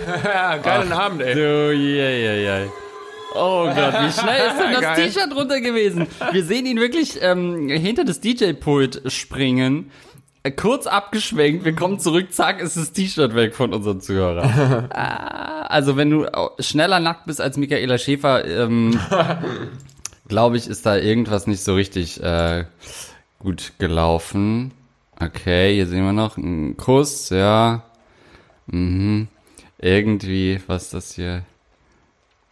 [0.63, 1.33] Geilen Abend, ey.
[1.33, 2.71] So, yeah, yeah, yeah.
[3.33, 4.95] Oh Gott, wie schnell ist denn das.
[5.13, 6.07] T-Shirt runter gewesen?
[6.31, 9.91] Wir sehen ihn wirklich ähm, hinter das DJ-Pult springen.
[10.55, 14.87] Kurz abgeschwenkt, wir kommen zurück, zack, ist das T-Shirt weg von unserem Zuhörer.
[14.89, 16.25] ah, also wenn du
[16.59, 18.99] schneller nackt bist als Michaela Schäfer, ähm,
[20.27, 22.65] glaube ich, ist da irgendwas nicht so richtig äh,
[23.37, 24.71] gut gelaufen.
[25.19, 27.83] Okay, hier sehen wir noch einen Kuss, ja.
[28.65, 29.27] Mhm.
[29.77, 31.43] Irgendwie, was ist das hier?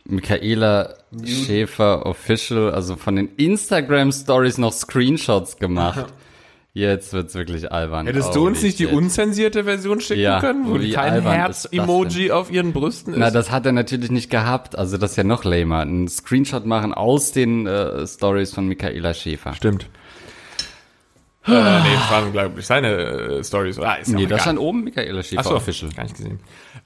[0.06, 0.94] Michaela
[1.26, 6.06] Schäfer Official, also von den Instagram Stories noch Screenshots gemacht.
[6.74, 8.06] Jetzt wird's wirklich albern.
[8.06, 12.32] Hättest du uns nicht die unzensierte Version schicken Ja, können, wo wie kein das Herz-Emoji
[12.32, 13.20] auf ihren Brüsten ist?
[13.20, 14.78] Na, das hat er natürlich nicht gehabt.
[14.78, 15.82] Also das ist ja noch lamer.
[15.82, 19.56] Ein Screenshot machen aus den äh, Stories von Michaela Schäfer.
[19.56, 19.88] Stimmt.
[21.48, 21.56] äh, nee,
[21.96, 23.80] das waren, glaube ich, seine äh, Stories.
[23.80, 24.40] Ah, ist ja Nee, auch da egal.
[24.42, 25.92] stand oben Michaela Schäfer Ach so, Official.
[25.92, 26.40] gar nicht gesehen.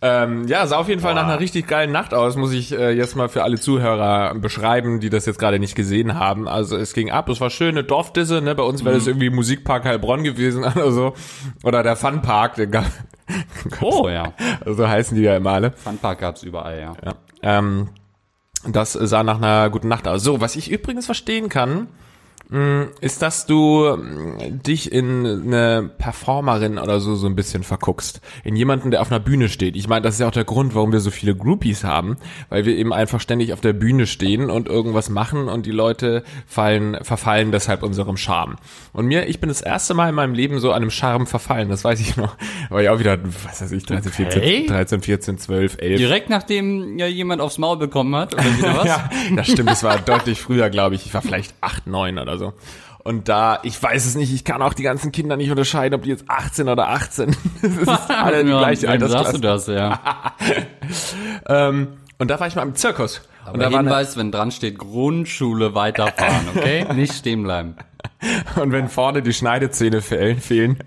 [0.06, 2.92] Ähm, ja, sah auf jeden Fall nach einer richtig geilen Nacht aus, muss ich äh,
[2.92, 6.46] jetzt mal für alle Zuhörer beschreiben, die das jetzt gerade nicht gesehen haben.
[6.46, 8.54] Also es ging ab, es war schöne Dorfdisse, ne?
[8.54, 9.00] Bei uns wäre Mhm.
[9.00, 11.14] das irgendwie Musikpark Heilbronn gewesen oder so.
[11.64, 12.84] Oder der Funpark, der gab,
[13.82, 14.34] Oh ja.
[14.66, 15.72] so heißen die ja immer alle.
[15.72, 16.94] Funpark gab's überall, ja.
[17.06, 17.14] Ja.
[17.42, 17.88] Ähm,
[18.68, 20.22] das sah nach einer guten Nacht aus.
[20.22, 21.88] So, was ich übrigens verstehen kann,
[23.02, 28.22] ist, dass du mh, dich in eine Performerin oder so so ein bisschen verguckst.
[28.44, 29.76] In jemanden, der auf einer Bühne steht.
[29.76, 32.18] Ich meine, das ist ja auch der Grund, warum wir so viele Groupies haben,
[32.50, 36.24] weil wir eben einfach ständig auf der Bühne stehen und irgendwas machen und die Leute
[36.46, 38.58] fallen, verfallen deshalb unserem Charme.
[38.92, 41.84] Und mir, ich bin das erste Mal in meinem Leben so einem Charme verfallen, das
[41.84, 42.36] weiß ich noch.
[42.70, 44.66] Aber ja auch wieder, was weiß ich, 13, Okay.
[44.66, 45.98] 14, 13, 14, 12, 11.
[45.98, 48.84] Direkt nachdem ja jemand aufs Maul bekommen hat, oder wieder was?
[48.94, 51.06] Ja, das stimmt, das war deutlich früher, glaube ich.
[51.06, 52.43] Ich war vielleicht acht, neun oder so.
[53.04, 56.04] Und da, ich weiß es nicht, ich kann auch die ganzen Kinder nicht unterscheiden, ob
[56.04, 57.36] die jetzt 18 oder 18.
[57.62, 59.42] Das ist alle die Ja, gleiche wem sagst du Altersklasse.
[59.42, 60.00] das, ja.
[61.48, 61.88] Ähm,
[62.20, 63.22] und da war ich mal im Zirkus.
[63.52, 66.86] und da Aber war eine, Hinweis, wenn dran steht, Grundschule weiterfahren, okay?
[66.94, 67.76] Nicht stehen bleiben.
[68.56, 70.78] und wenn vorne die Schneidezähne fehlen, fehlen,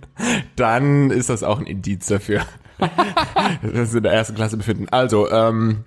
[0.56, 2.42] dann ist das auch ein Indiz dafür.
[3.62, 4.86] dass sie in der ersten Klasse befinden.
[4.90, 5.84] Also, ähm,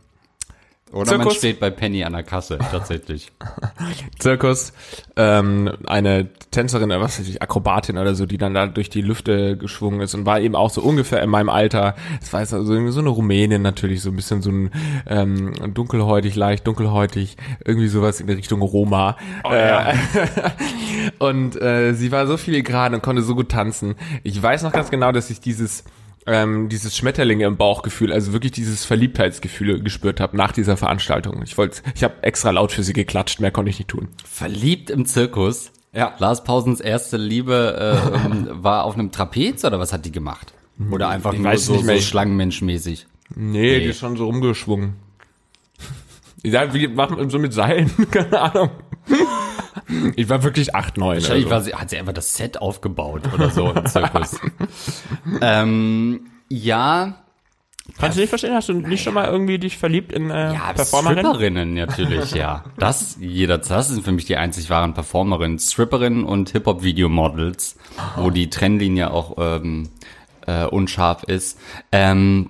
[0.92, 1.38] Oder man Zirkus?
[1.38, 3.32] steht bei Penny an der Kasse, tatsächlich.
[4.20, 4.74] Zirkus,
[5.16, 9.02] ähm, eine Tänzerin, oder was weiß ich, Akrobatin oder so, die dann da durch die
[9.02, 11.96] Lüfte geschwungen ist und war eben auch so ungefähr in meinem Alter.
[12.22, 14.72] Es war jetzt also irgendwie so eine Rumänin natürlich, so ein bisschen so ein
[15.06, 19.16] ähm, dunkelhäutig, leicht dunkelhäutig, irgendwie sowas in der Richtung Roma.
[19.44, 19.94] äh,
[21.20, 23.94] und äh, sie war so filigran und konnte so gut tanzen.
[24.24, 25.84] Ich weiß noch ganz genau, dass ich dieses
[26.26, 31.42] ähm, dieses Schmetterlinge im Bauchgefühl, also wirklich dieses Verliebtheitsgefühl gespürt habe nach dieser Veranstaltung.
[31.44, 34.10] Ich wollte, ich habe extra laut für sie geklatscht, mehr konnte ich nicht tun.
[34.26, 35.72] Verliebt im Zirkus?
[35.94, 36.14] Ja.
[36.20, 40.54] Lars Pausens erste Liebe äh, ähm, war auf einem Trapez oder was hat die gemacht?
[40.92, 41.96] Oder einfach Ich nur weiß so, nicht mehr.
[41.96, 43.08] so schlangenmenschmäßig?
[43.36, 44.94] Nee, die ist schon so rumgeschwungen.
[46.42, 47.92] Ja, wie macht man so mit Seilen?
[48.12, 48.70] Keine Ahnung.
[50.16, 51.16] Ich war wirklich acht, neun.
[51.16, 51.56] Wahrscheinlich Also.
[51.56, 54.38] war sie, hat sie einfach das Set aufgebaut oder so im Zirkus.
[55.42, 57.24] ähm, ja,
[57.98, 58.54] Kannst du nicht verstehen?
[58.54, 61.20] Hast du nicht schon mal irgendwie dich verliebt in äh, ja, Performerin?
[61.20, 62.66] Stripperinnen natürlich, ja.
[62.78, 65.60] Das jeder, das sind für mich die einzig wahren Performerinnen.
[65.60, 67.78] Stripperinnen und Hip-Hop-Video-Models,
[68.18, 69.90] wo die Trennlinie auch ähm,
[70.46, 71.60] äh, unscharf ist.
[71.92, 72.50] Ähm,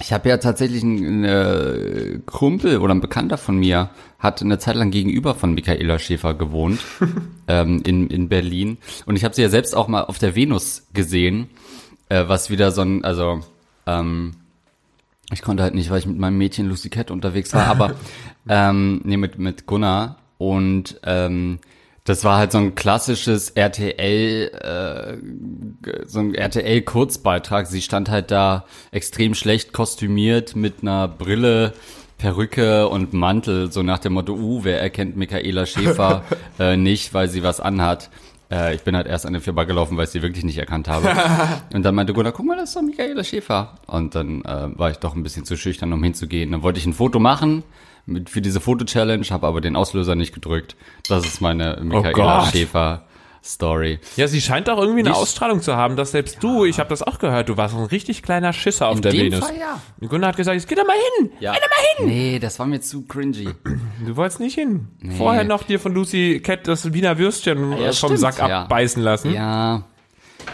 [0.00, 4.76] ich habe ja tatsächlich einen äh, Kumpel oder ein Bekannter von mir hat eine Zeit
[4.76, 6.80] lang gegenüber von Michaela Schäfer gewohnt
[7.48, 8.78] ähm, in, in Berlin.
[9.06, 11.48] Und ich habe sie ja selbst auch mal auf der Venus gesehen,
[12.08, 13.40] äh, was wieder so ein, also
[13.86, 14.32] ähm,
[15.32, 17.94] ich konnte halt nicht, weil ich mit meinem Mädchen Lucy Cat unterwegs war, aber
[18.48, 20.18] ähm, nee, mit, mit Gunnar.
[20.38, 21.58] Und ähm,
[22.06, 25.16] das war halt so ein klassisches RTL, äh,
[26.06, 27.66] so ein RTL-Kurzbeitrag.
[27.66, 31.74] Sie stand halt da extrem schlecht kostümiert mit einer Brille,
[32.16, 36.22] Perücke und Mantel, so nach dem Motto, uh, wer erkennt Michaela Schäfer
[36.60, 38.08] äh, nicht, weil sie was anhat.
[38.52, 41.10] Äh, ich bin halt erst an den vorbeigelaufen, weil ich sie wirklich nicht erkannt habe.
[41.74, 43.74] und dann meinte Gunnar, guck mal, das ist doch Michaela Schäfer.
[43.88, 46.52] Und dann äh, war ich doch ein bisschen zu schüchtern, um hinzugehen.
[46.52, 47.64] Dann wollte ich ein Foto machen
[48.06, 50.76] mit, für diese Foto-Challenge, habe aber den Auslöser nicht gedrückt.
[51.08, 52.52] Das ist meine Michaela Gott.
[52.52, 53.02] Schäfer
[53.44, 54.00] Story.
[54.16, 56.88] Ja, sie scheint auch irgendwie eine Die- Ausstrahlung zu haben, dass selbst du, ich habe
[56.88, 59.38] das auch gehört, du warst ein richtig kleiner Schisser auf In der dem Venus.
[59.46, 60.08] Fall ja.
[60.08, 61.30] Gunnar hat gesagt, jetzt geh da mal hin.
[61.38, 61.52] Ja.
[61.52, 62.16] Geh da mal hin.
[62.32, 63.48] Nee, das war mir zu cringy.
[64.04, 64.88] Du wolltest nicht hin.
[65.16, 68.62] Vorher noch dir von Lucy Cat das Wiener Würstchen ja, äh, vom stimmt, Sack ja.
[68.64, 69.32] abbeißen lassen.
[69.32, 69.84] Ja,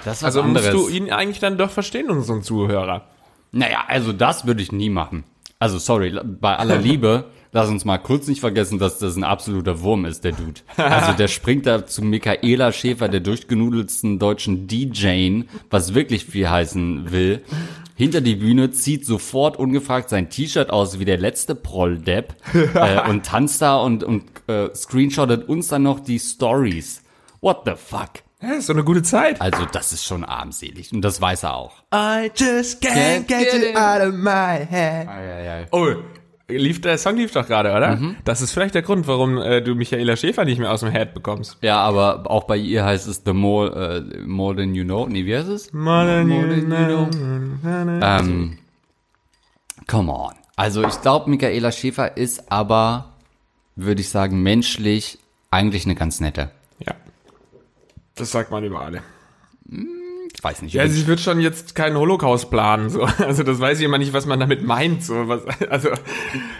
[0.05, 0.87] das was Also musst anderes.
[0.87, 3.07] du ihn eigentlich dann doch verstehen, unseren Zuhörer.
[3.53, 5.25] Naja, also das würde ich nie machen.
[5.59, 9.81] Also sorry, bei aller Liebe, lass uns mal kurz nicht vergessen, dass das ein absoluter
[9.83, 10.61] Wurm ist, der Dude.
[10.77, 17.13] Also der springt da zu Michaela Schäfer, der durchgenudelsten deutschen DJ, was wirklich viel heißen
[17.13, 17.43] will,
[17.95, 22.35] hinter die Bühne, zieht sofort ungefragt sein T-Shirt aus wie der letzte Prolldepp
[22.75, 27.03] äh, und tanzt da und, und äh, screenshottet uns dann noch die Stories.
[27.41, 28.11] What the fuck?
[28.41, 29.41] Ja, ist so eine gute Zeit.
[29.41, 31.75] Also das ist schon armselig und das weiß er auch.
[31.95, 35.69] I just Can't get it out of my head.
[35.71, 35.95] Oh,
[36.57, 37.97] lief, der Song lief doch gerade, oder?
[37.97, 38.17] Mhm.
[38.25, 41.15] Das ist vielleicht der Grund, warum äh, du Michaela Schäfer nicht mehr aus dem Head
[41.15, 41.59] bekommst.
[41.63, 45.07] Ja, aber auch bei ihr heißt es The More, äh, more Than You Know.
[45.07, 45.73] Nee, wie heißt es?
[45.73, 48.07] More than More you than you know.
[48.07, 48.59] Ähm,
[49.87, 50.35] come on.
[50.57, 53.13] Also ich glaube, Michaela Schäfer ist aber,
[53.75, 55.19] würde ich sagen, menschlich
[55.51, 56.51] eigentlich eine ganz nette.
[56.79, 56.95] Ja.
[58.15, 59.03] Das sagt man über alle.
[60.43, 60.73] Ich weiß nicht.
[60.73, 63.07] Ja, sie wird schon jetzt keinen Holocaust planen, so.
[63.21, 65.29] Also das weiß ich immer nicht, was man damit meint, so.
[65.29, 65.91] Was, also,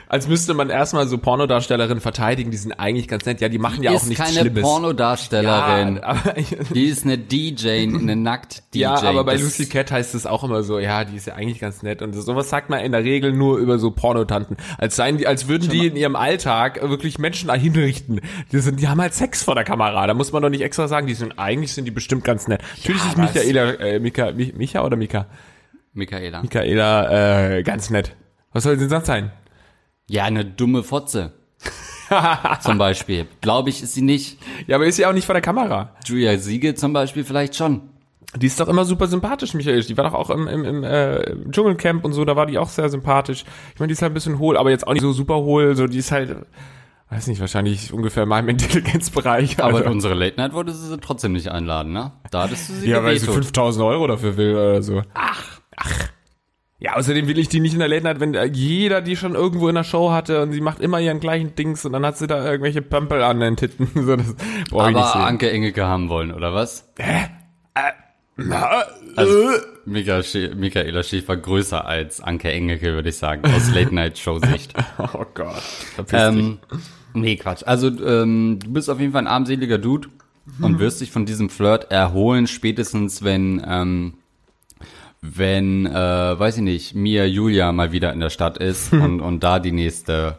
[0.07, 3.41] als müsste man erstmal so Pornodarstellerinnen verteidigen, die sind eigentlich ganz nett.
[3.41, 4.63] Ja, die machen ja auch ist nichts keine Schlimmes.
[4.63, 5.97] Pornodarstellerin.
[5.97, 6.35] Ja, aber,
[6.75, 8.79] Die ist eine DJ, eine Nackt-DJ.
[8.79, 11.35] ja, aber bei Das- Lucy Cat heißt es auch immer so, ja, die ist ja
[11.35, 12.03] eigentlich ganz nett.
[12.03, 14.59] Und sowas sagt man in der Regel nur über so Pornotanten.
[14.79, 18.21] Als seien die, als würden die in ihrem Alltag wirklich Menschen hinrichten.
[18.53, 20.07] Die sind, die haben halt Sex vor der Kamera.
[20.07, 22.63] Da muss man doch nicht extra sagen, die sind, eigentlich sind die bestimmt ganz nett.
[22.87, 25.27] Natürlich ist aber äh, Mika, Mi- Micha oder Mika?
[25.95, 26.43] Michaela.
[26.43, 28.17] Michaela, äh, ganz nett.
[28.53, 29.31] Was soll sie sonst sein?
[30.09, 31.33] Ja, eine dumme Fotze.
[32.61, 33.27] zum Beispiel.
[33.41, 34.39] Glaube ich, ist sie nicht.
[34.67, 35.95] Ja, aber ist sie auch nicht vor der Kamera.
[36.05, 37.83] Julia Siegel zum Beispiel vielleicht schon.
[38.37, 39.83] Die ist doch immer super sympathisch, Michael.
[39.83, 42.69] Die war doch auch im, im, im äh, Dschungelcamp und so, da war die auch
[42.69, 43.45] sehr sympathisch.
[43.75, 45.77] Ich meine, die ist halt ein bisschen hohl, aber jetzt auch nicht so super hohl.
[45.77, 46.37] So, die ist halt,
[47.13, 49.63] weiß nicht, wahrscheinlich ungefähr in meinem Intelligenzbereich.
[49.63, 49.91] Aber also.
[49.91, 52.13] unsere Late Night wolltest du sie trotzdem nicht einladen, ne?
[52.31, 53.45] Da hattest du sie ja, weil sie gewetot.
[53.45, 55.03] 5000 Euro dafür will oder so.
[55.15, 55.61] Ach.
[55.77, 55.91] Ach.
[56.79, 59.37] Ja, außerdem will ich die nicht in der Late Night, wenn äh, jeder die schon
[59.37, 62.19] irgendwo in der Show hatte und sie macht immer ihren gleichen Dings und dann hat
[62.19, 63.89] sie da irgendwelche Pömpel an den Titten.
[64.03, 64.35] So, das
[64.69, 65.21] brauch ich nicht sehen.
[65.21, 66.93] Anke Engelke haben wollen, oder was?
[68.37, 68.83] Na,
[69.15, 69.59] Also, äh.
[69.85, 74.75] Michaela Schä- Michaela Schäfer größer als Anke Engelke, würde ich sagen, aus Late-Night-Show-Sicht.
[74.99, 75.63] Oh Gott.
[75.95, 76.59] Verpiss dich.
[77.15, 77.63] Nee, Quatsch.
[77.65, 80.09] Also, ähm, du bist auf jeden Fall ein armseliger Dude
[80.61, 84.15] und wirst dich von diesem Flirt erholen, spätestens wenn, ähm,
[85.21, 89.45] wenn, äh, weiß ich nicht, Mia Julia mal wieder in der Stadt ist und, und
[89.45, 90.39] da die nächste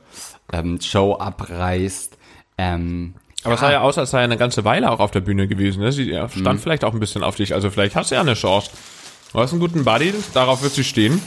[0.52, 2.18] ähm, Show abreißt.
[2.58, 5.22] Ähm, Aber es sah ja aus, als sei er eine ganze Weile auch auf der
[5.22, 5.82] Bühne gewesen.
[5.82, 5.92] Ne?
[5.92, 7.54] Sie ja, stand vielleicht auch ein bisschen auf dich.
[7.54, 8.72] Also vielleicht hast du ja eine Chance.
[9.32, 11.20] Du hast einen guten Buddy, darauf wird sie stehen.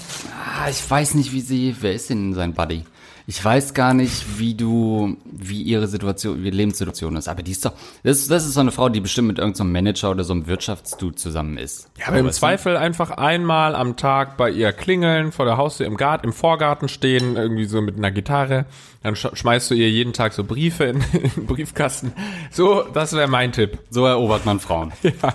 [0.60, 1.74] Ah, ich weiß nicht, wie sie.
[1.80, 2.84] Wer ist denn sein Buddy?
[3.28, 7.26] Ich weiß gar nicht, wie du, wie ihre Situation, wie ihre Lebenssituation ist.
[7.26, 7.72] Aber die ist doch,
[8.04, 10.46] das, das ist so eine Frau, die bestimmt mit irgendeinem so Manager oder so einem
[10.46, 11.90] Wirtschaftsdude zusammen ist.
[11.98, 15.96] Ja, aber im Zweifel einfach einmal am Tag bei ihr klingeln, vor der Haustür im
[15.96, 18.64] Garten, im Vorgarten stehen, irgendwie so mit einer Gitarre.
[19.02, 22.12] Dann sch schmeißt du ihr jeden Tag so Briefe in, in den Briefkasten.
[22.52, 23.78] So, das wäre mein Tipp.
[23.90, 24.92] So erobert man Frauen.
[25.22, 25.34] Ja,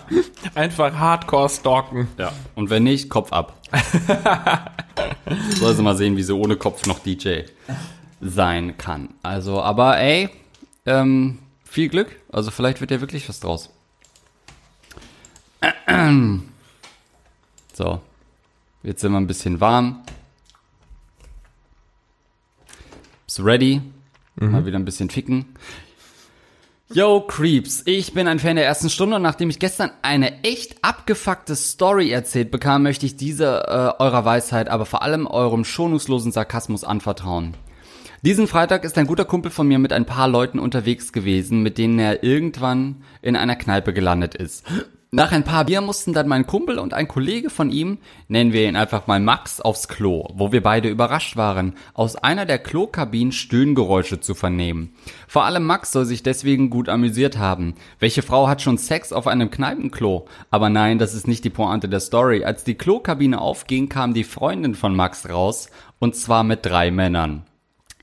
[0.53, 2.07] einfach Hardcore stalken.
[2.17, 2.31] Ja.
[2.55, 3.60] Und wenn nicht, Kopf ab.
[5.59, 7.41] Soll sie mal sehen, wie sie ohne Kopf noch DJ
[8.19, 9.09] sein kann.
[9.23, 10.29] Also, aber ey,
[10.85, 12.15] ähm, viel Glück.
[12.31, 13.69] Also vielleicht wird ja wirklich was draus.
[17.73, 18.01] So.
[18.83, 20.03] Jetzt sind wir ein bisschen warm.
[23.25, 23.81] Bist ready?
[24.35, 25.45] Mal wieder ein bisschen ficken.
[26.93, 30.83] Yo, Creeps, ich bin ein Fan der ersten Stunde und nachdem ich gestern eine echt
[30.83, 36.33] abgefuckte Story erzählt bekam, möchte ich diese äh, eurer Weisheit, aber vor allem eurem schonungslosen
[36.33, 37.55] Sarkasmus anvertrauen.
[38.23, 41.77] Diesen Freitag ist ein guter Kumpel von mir mit ein paar Leuten unterwegs gewesen, mit
[41.77, 44.65] denen er irgendwann in einer Kneipe gelandet ist.
[45.13, 47.97] Nach ein paar Bier mussten dann mein Kumpel und ein Kollege von ihm,
[48.29, 52.45] nennen wir ihn einfach mal Max, aufs Klo, wo wir beide überrascht waren, aus einer
[52.45, 54.93] der Klokabinen Stöhngeräusche zu vernehmen.
[55.27, 57.75] Vor allem Max soll sich deswegen gut amüsiert haben.
[57.99, 60.27] Welche Frau hat schon Sex auf einem Kneipenklo?
[60.49, 62.45] Aber nein, das ist nicht die Pointe der Story.
[62.45, 65.69] Als die Klokabine aufging, kam die Freundin von Max raus,
[65.99, 67.43] und zwar mit drei Männern.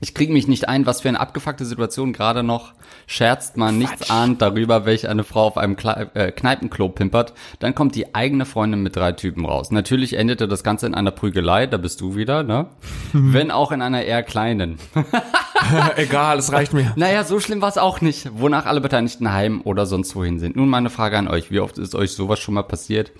[0.01, 2.73] Ich kriege mich nicht ein, was für eine abgefuckte Situation gerade noch.
[3.07, 7.33] Scherzt man nichts ahnt darüber, welche eine Frau auf einem Kle äh, Kneipenklo pimpert.
[7.59, 9.71] Dann kommt die eigene Freundin mit drei Typen raus.
[9.71, 12.67] Natürlich endete das Ganze in einer Prügelei, da bist du wieder, ne?
[13.13, 14.77] Wenn auch in einer eher kleinen.
[15.97, 16.93] Egal, es reicht mir.
[16.95, 20.55] Naja, so schlimm war es auch nicht, wonach alle Beteiligten heim oder sonst wohin sind.
[20.55, 23.11] Nun meine Frage an euch, wie oft ist euch sowas schon mal passiert?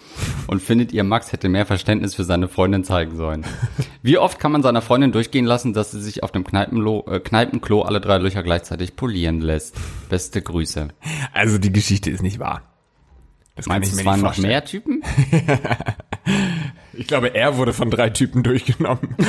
[0.47, 3.45] Und findet ihr, Max hätte mehr Verständnis für seine Freundin zeigen sollen?
[4.01, 7.19] Wie oft kann man seiner Freundin durchgehen lassen, dass sie sich auf dem Kneipenlo äh,
[7.19, 9.75] Kneipenklo alle drei Löcher gleichzeitig polieren lässt?
[10.09, 10.89] Beste Grüße.
[11.33, 12.61] Also die Geschichte ist nicht wahr.
[13.55, 15.03] Das Meinst ich du, es waren noch mehr Typen?
[16.93, 19.15] Ich glaube, er wurde von drei Typen durchgenommen.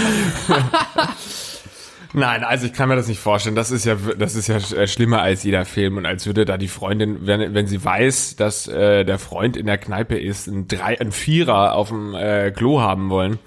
[2.13, 3.55] Nein, also ich kann mir das nicht vorstellen.
[3.55, 6.59] Das ist ja, das ist ja äh, schlimmer als jeder Film und als würde da
[6.59, 10.67] die Freundin, wenn, wenn sie weiß, dass äh, der Freund in der Kneipe ist, ein
[10.67, 13.39] drei, ein Vierer auf dem äh, Klo haben wollen.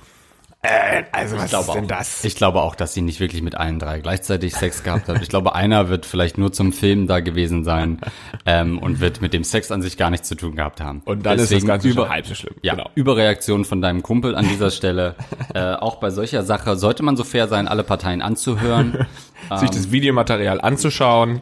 [0.66, 2.24] Äh, also was ist denn auch, das?
[2.24, 5.22] Ich glaube auch, dass sie nicht wirklich mit allen drei gleichzeitig Sex gehabt hat.
[5.22, 8.00] Ich glaube, einer wird vielleicht nur zum Film da gewesen sein
[8.46, 11.02] ähm, und wird mit dem Sex an sich gar nichts zu tun gehabt haben.
[11.04, 12.56] und dann ist Deswegen das Ganze über, halb so schlimm.
[12.62, 12.90] Ja, Genau.
[12.96, 15.16] Überreaktion von deinem Kumpel an dieser Stelle.
[15.54, 19.06] äh, auch bei solcher Sache sollte man so fair sein, alle Parteien anzuhören.
[19.58, 21.42] Sich das Videomaterial anzuschauen,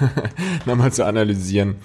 [0.64, 1.76] nochmal zu analysieren.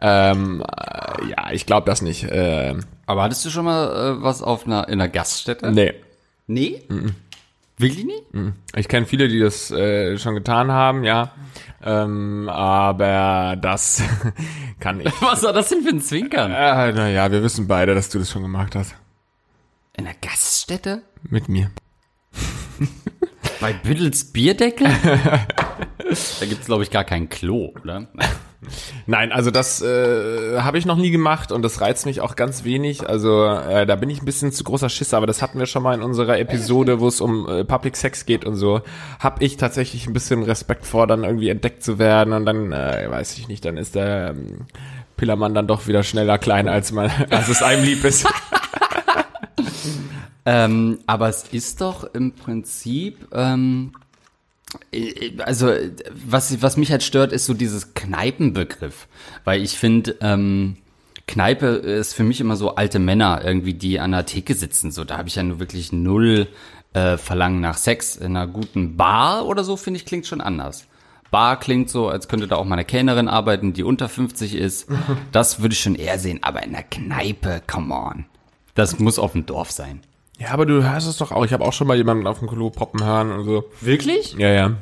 [0.00, 2.22] Ähm, äh, ja, ich glaube das nicht.
[2.24, 5.72] Äh, Aber hattest du schon mal äh, was auf einer in einer Gaststätte?
[5.72, 5.92] nee.
[6.46, 6.82] Nee?
[7.78, 8.22] Wirklich nicht?
[8.74, 11.32] Ich kenne viele, die das äh, schon getan haben, ja.
[11.82, 14.02] Ähm, aber das
[14.80, 15.06] kann ich.
[15.20, 16.50] Was war das denn für ein Zwinkern?
[16.52, 18.94] Äh, naja, wir wissen beide, dass du das schon gemacht hast.
[19.96, 21.02] In einer Gaststätte?
[21.22, 21.70] Mit mir.
[23.60, 24.88] Bei Büttels Bierdeckel?
[25.08, 28.08] da gibt's glaube ich, gar kein Klo, oder?
[29.06, 32.64] Nein, also das äh, habe ich noch nie gemacht und das reizt mich auch ganz
[32.64, 33.08] wenig.
[33.08, 35.82] Also äh, da bin ich ein bisschen zu großer Schisser, aber das hatten wir schon
[35.82, 38.80] mal in unserer Episode, wo es um äh, Public Sex geht und so.
[39.20, 43.06] Hab ich tatsächlich ein bisschen Respekt vor, dann irgendwie entdeckt zu werden und dann, äh,
[43.08, 44.66] weiß ich nicht, dann ist der ähm,
[45.16, 48.26] Pillermann dann doch wieder schneller klein, als man, als es einem lieb ist.
[50.48, 54.05] Ähm, aber es ist doch im Prinzip, ähm, äh,
[55.38, 55.72] also
[56.26, 59.06] was, was mich halt stört, ist so dieses Kneipenbegriff.
[59.44, 60.76] Weil ich finde, ähm,
[61.26, 64.92] Kneipe ist für mich immer so alte Männer irgendwie, die an der Theke sitzen.
[64.92, 66.46] So, da habe ich ja nur wirklich null
[66.92, 68.16] äh, Verlangen nach Sex.
[68.16, 70.86] In einer guten Bar oder so, finde ich, klingt schon anders.
[71.30, 74.88] Bar klingt so, als könnte da auch mal eine Kellnerin arbeiten, die unter 50 ist.
[75.32, 76.38] Das würde ich schon eher sehen.
[76.42, 78.26] Aber in der Kneipe, come on.
[78.74, 80.00] Das muss auf dem Dorf sein.
[80.38, 81.44] Ja, aber du hörst es doch auch.
[81.44, 83.64] Ich habe auch schon mal jemanden auf dem Klo poppen hören und so.
[83.80, 84.34] Wirklich?
[84.34, 84.72] Ja, ja.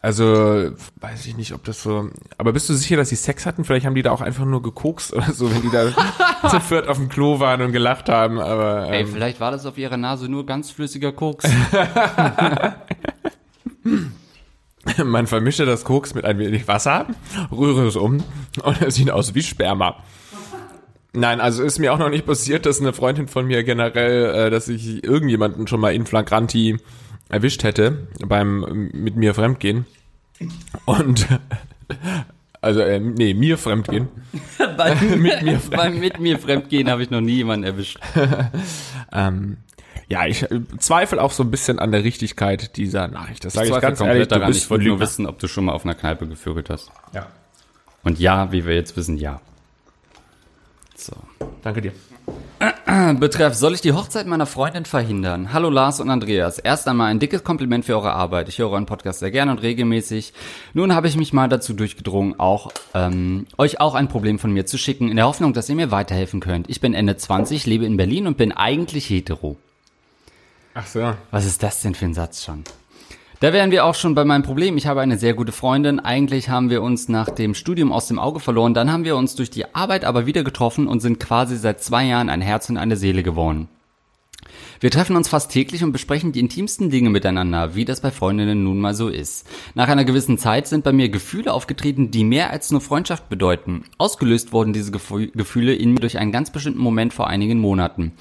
[0.00, 0.70] Also,
[1.00, 2.08] weiß ich nicht, ob das so.
[2.38, 3.64] Aber bist du sicher, dass sie Sex hatten?
[3.64, 5.90] Vielleicht haben die da auch einfach nur gekokst oder so, wenn die da
[6.48, 8.38] zu viert auf dem Klo waren und gelacht haben.
[8.38, 11.50] Aber Ey, ähm, vielleicht war das auf ihrer Nase nur ganz flüssiger Koks.
[15.04, 17.06] man vermischte das Koks mit ein wenig Wasser,
[17.50, 18.22] rühre es um
[18.62, 19.96] und es sieht aus wie Sperma.
[21.12, 24.50] Nein, also ist mir auch noch nicht passiert, dass eine Freundin von mir generell, äh,
[24.50, 26.78] dass ich irgendjemanden schon mal in Flagranti
[27.28, 29.86] erwischt hätte beim ähm, mit mir Fremdgehen.
[30.84, 31.26] Und
[32.60, 34.08] also äh, nee, mir Fremdgehen.
[34.76, 37.98] Bei, Mit mir beim mit mir Fremdgehen habe ich noch nie jemanden erwischt.
[39.12, 39.56] Ähm,
[40.08, 43.44] Ja, ich äh, zweifle auch so ein bisschen an der Richtigkeit dieser Nachricht.
[43.44, 44.28] Das sage ich, Zweifel ganz komplett ehrlich.
[44.28, 44.52] Daran.
[44.52, 46.90] Ich wollte nur wissen, ob du schon mal auf einer Kneipe gevögelt hast.
[47.12, 47.26] Ja.
[48.04, 49.40] Und ja, wie wir jetzt wissen, ja.
[50.98, 51.12] So.
[51.62, 51.92] Danke dir.
[53.20, 55.52] Betreff, soll ich die Hochzeit meiner Freundin verhindern?
[55.52, 56.58] Hallo Lars und Andreas.
[56.58, 58.48] Erst einmal ein dickes Kompliment für eure Arbeit.
[58.48, 60.32] Ich höre euren Podcast sehr gerne und regelmäßig.
[60.74, 64.66] Nun habe ich mich mal dazu durchgedrungen, auch ähm, euch auch ein Problem von mir
[64.66, 66.68] zu schicken, in der Hoffnung, dass ihr mir weiterhelfen könnt.
[66.68, 69.56] Ich bin Ende 20, lebe in Berlin und bin eigentlich hetero.
[70.74, 71.14] Ach so.
[71.30, 72.64] Was ist das denn für ein Satz schon?
[73.40, 74.76] Da wären wir auch schon bei meinem Problem.
[74.76, 76.00] Ich habe eine sehr gute Freundin.
[76.00, 78.74] Eigentlich haben wir uns nach dem Studium aus dem Auge verloren.
[78.74, 82.04] Dann haben wir uns durch die Arbeit aber wieder getroffen und sind quasi seit zwei
[82.04, 83.68] Jahren ein Herz und eine Seele geworden.
[84.80, 88.64] Wir treffen uns fast täglich und besprechen die intimsten Dinge miteinander, wie das bei Freundinnen
[88.64, 89.46] nun mal so ist.
[89.74, 93.84] Nach einer gewissen Zeit sind bei mir Gefühle aufgetreten, die mehr als nur Freundschaft bedeuten.
[93.98, 98.12] Ausgelöst wurden diese Gefü- Gefühle in mir durch einen ganz bestimmten Moment vor einigen Monaten.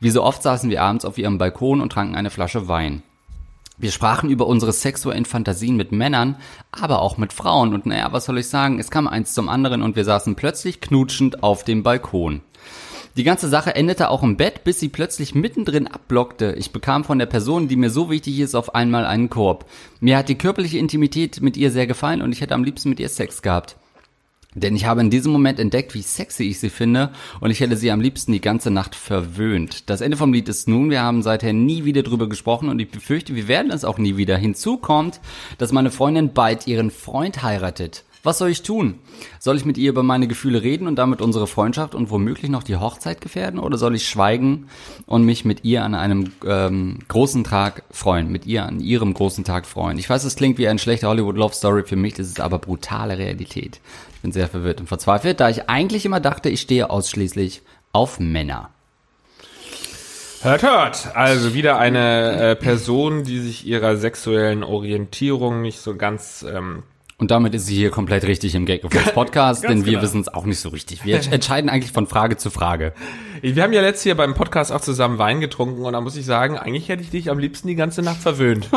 [0.00, 3.02] Wie so oft saßen wir abends auf ihrem Balkon und tranken eine Flasche Wein.
[3.78, 6.36] Wir sprachen über unsere sexuellen Fantasien mit Männern,
[6.72, 7.74] aber auch mit Frauen.
[7.74, 8.78] Und naja, was soll ich sagen?
[8.78, 12.40] Es kam eins zum anderen und wir saßen plötzlich knutschend auf dem Balkon.
[13.18, 16.54] Die ganze Sache endete auch im Bett, bis sie plötzlich mittendrin abblockte.
[16.58, 19.66] Ich bekam von der Person, die mir so wichtig ist, auf einmal einen Korb.
[20.00, 23.00] Mir hat die körperliche Intimität mit ihr sehr gefallen und ich hätte am liebsten mit
[23.00, 23.76] ihr Sex gehabt.
[24.54, 27.76] Denn ich habe in diesem Moment entdeckt, wie sexy ich sie finde und ich hätte
[27.76, 29.90] sie am liebsten die ganze Nacht verwöhnt.
[29.90, 32.90] Das Ende vom Lied ist nun, wir haben seither nie wieder drüber gesprochen und ich
[32.90, 34.36] befürchte, wir werden es auch nie wieder.
[34.38, 35.20] Hinzu kommt,
[35.58, 38.04] dass meine Freundin bald ihren Freund heiratet.
[38.26, 38.98] Was soll ich tun?
[39.38, 42.64] Soll ich mit ihr über meine Gefühle reden und damit unsere Freundschaft und womöglich noch
[42.64, 43.60] die Hochzeit gefährden?
[43.60, 44.66] Oder soll ich schweigen
[45.06, 48.32] und mich mit ihr an einem ähm, großen Tag freuen?
[48.32, 49.96] Mit ihr an ihrem großen Tag freuen?
[49.96, 51.84] Ich weiß, es klingt wie eine schlechte Hollywood-Love-Story.
[51.84, 53.80] Für mich ist es aber brutale Realität.
[54.16, 57.60] Ich bin sehr verwirrt und verzweifelt, da ich eigentlich immer dachte, ich stehe ausschließlich
[57.92, 58.70] auf Männer.
[60.40, 61.14] Hört, hört.
[61.14, 66.82] Also wieder eine äh, Person, die sich ihrer sexuellen Orientierung nicht so ganz ähm,
[67.18, 70.02] Und damit ist sie hier komplett richtig im Gag Reflex Podcast, denn wir genau.
[70.02, 71.04] wissen es auch nicht so richtig.
[71.04, 72.94] Wir entscheiden eigentlich von Frage zu Frage.
[73.42, 76.24] Wir haben ja letztes Jahr beim Podcast auch zusammen Wein getrunken und da muss ich
[76.24, 78.70] sagen, eigentlich hätte ich dich am liebsten die ganze Nacht verwöhnt.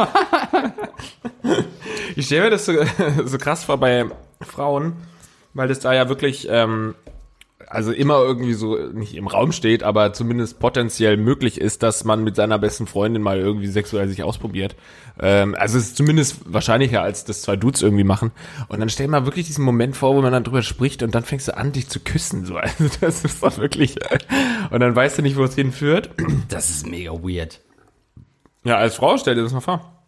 [2.17, 2.73] ich stelle mir das so,
[3.25, 4.05] so krass vor bei
[4.41, 4.93] Frauen,
[5.59, 6.95] weil das da ja wirklich, ähm,
[7.67, 12.23] also immer irgendwie so nicht im Raum steht, aber zumindest potenziell möglich ist, dass man
[12.23, 14.77] mit seiner besten Freundin mal irgendwie sexuell sich ausprobiert.
[15.19, 18.31] Ähm, also es ist zumindest wahrscheinlicher, als das zwei Dudes irgendwie machen.
[18.69, 21.13] Und dann stell dir mal wirklich diesen Moment vor, wo man dann drüber spricht und
[21.13, 22.45] dann fängst du an, dich zu küssen.
[22.45, 22.57] So.
[22.59, 23.97] Also das ist doch wirklich.
[24.71, 26.09] Und dann weißt du nicht, wo es hinführt.
[26.47, 27.59] Das ist mega weird.
[28.63, 29.98] Ja, als Frau stell dir das mal vor.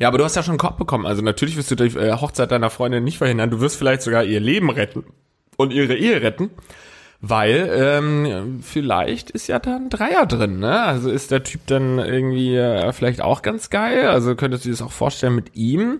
[0.00, 1.06] Ja, aber du hast ja schon einen Korb bekommen.
[1.06, 3.50] Also natürlich wirst du die äh, Hochzeit deiner Freundin nicht verhindern.
[3.50, 5.04] Du wirst vielleicht sogar ihr Leben retten
[5.56, 6.50] und ihre Ehe retten.
[7.20, 10.82] Weil ähm, vielleicht ist ja dann ein Dreier drin, ne?
[10.82, 14.06] Also ist der Typ dann irgendwie äh, vielleicht auch ganz geil.
[14.08, 15.96] Also könntest du dir das auch vorstellen mit ihm.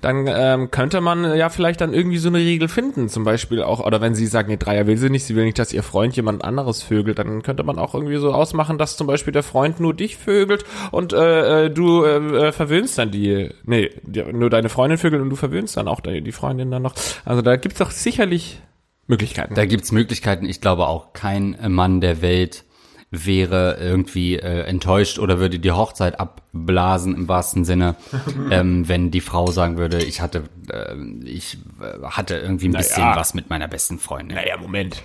[0.00, 3.08] Dann ähm, könnte man ja vielleicht dann irgendwie so eine Regel finden.
[3.08, 5.58] Zum Beispiel auch, oder wenn sie sagt, nee, Dreier will sie nicht, sie will nicht,
[5.58, 9.06] dass ihr Freund jemand anderes vögelt, dann könnte man auch irgendwie so ausmachen, dass zum
[9.06, 13.50] Beispiel der Freund nur dich vögelt und äh, äh, du äh, äh, verwöhnst dann die,
[13.64, 13.90] nee,
[14.32, 16.94] nur deine Freundin vögelt und du verwöhnst dann auch die, die Freundin dann noch.
[17.24, 18.60] Also da gibt's doch sicherlich
[19.08, 19.54] Möglichkeiten.
[19.54, 20.46] Da gibt's Möglichkeiten.
[20.46, 22.64] Ich glaube auch kein Mann der Welt
[23.10, 27.96] wäre irgendwie äh, enttäuscht oder würde die Hochzeit abblasen im wahrsten Sinne,
[28.50, 30.94] ähm, wenn die Frau sagen würde, ich hatte, äh,
[31.24, 33.16] ich äh, hatte irgendwie ein bisschen Naja.
[33.16, 34.36] was mit meiner besten Freundin.
[34.36, 35.02] naja, Moment.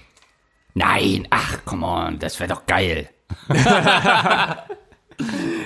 [0.73, 3.09] Nein, ach, come on, das wäre doch geil.
[3.47, 4.65] da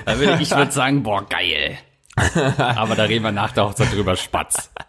[0.04, 1.78] würde ich würde sagen, boah, geil.
[2.58, 4.70] Aber da reden wir nach der Hochzeit drüber, Spatz.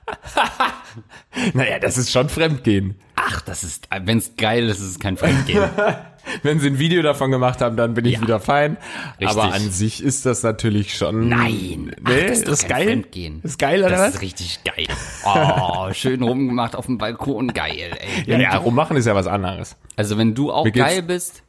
[1.53, 2.95] Naja, das ist schon Fremdgehen.
[3.15, 5.63] Ach, das ist, wenn's geil ist, ist es kein Fremdgehen.
[6.43, 8.21] Wenn sie ein Video davon gemacht haben, dann bin ich Ja.
[8.21, 8.77] wieder fein.
[9.19, 9.27] Richtig.
[9.29, 11.29] Aber an sich ist das natürlich schon.
[11.29, 12.87] Nein, ach, Nee, das ist, kein geil.
[12.87, 13.39] Fremdgehen.
[13.43, 14.15] Ist geil, oder Das was?
[14.15, 14.87] ist richtig geil.
[15.23, 17.91] Oh, schön rumgemacht auf dem Balkon, geil.
[17.99, 18.23] Ey.
[18.31, 19.75] Ja, ja, rummachen ist ja was anderes.
[19.95, 21.43] also wenn du auch geil bist,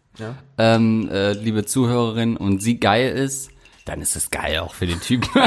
[0.58, 3.50] ähm, äh, liebe Zuhörerin, und sie geil ist,
[3.90, 5.28] dann ist es geil auch für den Typ.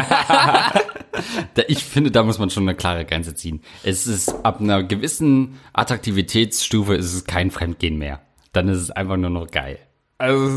[1.53, 3.61] Da- ich finde, da muss man schon eine klare Grenze ziehen.
[3.83, 8.19] Es ist ab einer gewissen Attraktivitätsstufe ist es kein Fremdgehen mehr.
[8.51, 9.77] Dann ist es einfach nur noch geil.
[10.17, 10.47] Also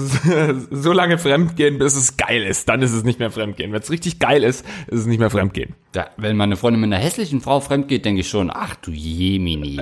[0.71, 2.69] so lange Fremdgehen, bis es geil ist.
[2.69, 3.73] Dann ist es nicht mehr Fremdgehen.
[3.73, 5.75] Wenn es richtig geil ist, ist es nicht mehr Fremdgehen.
[5.93, 8.91] Da, wenn meine Freundin mit einer hässlichen Frau fremd geht, denke ich schon, ach du
[8.93, 9.81] Jemini.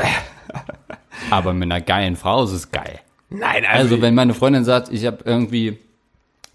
[1.30, 3.00] Aber mit einer geilen Frau ist es geil.
[3.30, 5.78] Nein, Also wenn meine Freundin sagt, ich habe irgendwie,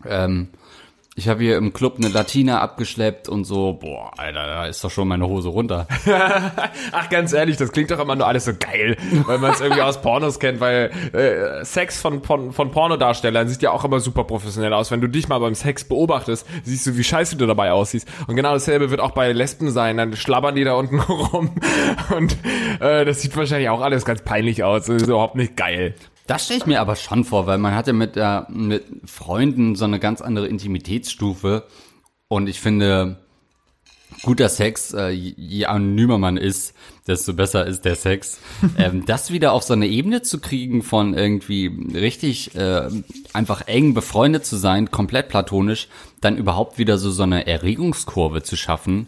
[0.05, 0.49] ähm,
[1.19, 4.89] ich habe hier im Club eine Latina abgeschleppt und so, boah, Alter, da ist doch
[4.89, 5.85] schon meine Hose runter.
[6.93, 8.95] Ach, ganz ehrlich, das klingt doch immer nur alles so geil,
[9.25, 13.61] weil man es irgendwie aus Pornos kennt, weil äh, Sex von, von, von Pornodarstellern sieht
[13.61, 14.91] ja auch immer super professionell aus.
[14.91, 18.07] Wenn du dich mal beim Sex beobachtest, siehst du, wie scheiße du dabei aussiehst.
[18.27, 19.97] Und genau dasselbe wird auch bei Lesben sein.
[19.97, 21.51] Dann schlabbern die da unten rum
[22.15, 22.37] und
[22.79, 24.85] äh, das sieht wahrscheinlich auch alles ganz peinlich aus.
[24.85, 25.95] Das ist überhaupt nicht geil.
[26.29, 29.75] Das stelle ich mir aber schon vor, weil man hat ja mit, äh, mit Freunden
[29.75, 31.63] so eine ganz andere Intimitätsstufe.
[32.27, 33.17] Und ich finde,
[34.21, 36.75] guter Sex, äh, je anonymer man ist,
[37.07, 38.37] desto besser ist der Sex.
[38.77, 41.65] ähm, das wieder auf so eine Ebene zu kriegen von irgendwie
[41.95, 42.89] richtig äh,
[43.33, 45.87] einfach eng befreundet zu sein, komplett platonisch,
[46.21, 49.07] dann überhaupt wieder so so eine Erregungskurve zu schaffen,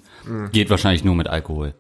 [0.52, 1.76] geht wahrscheinlich nur mit Alkohol.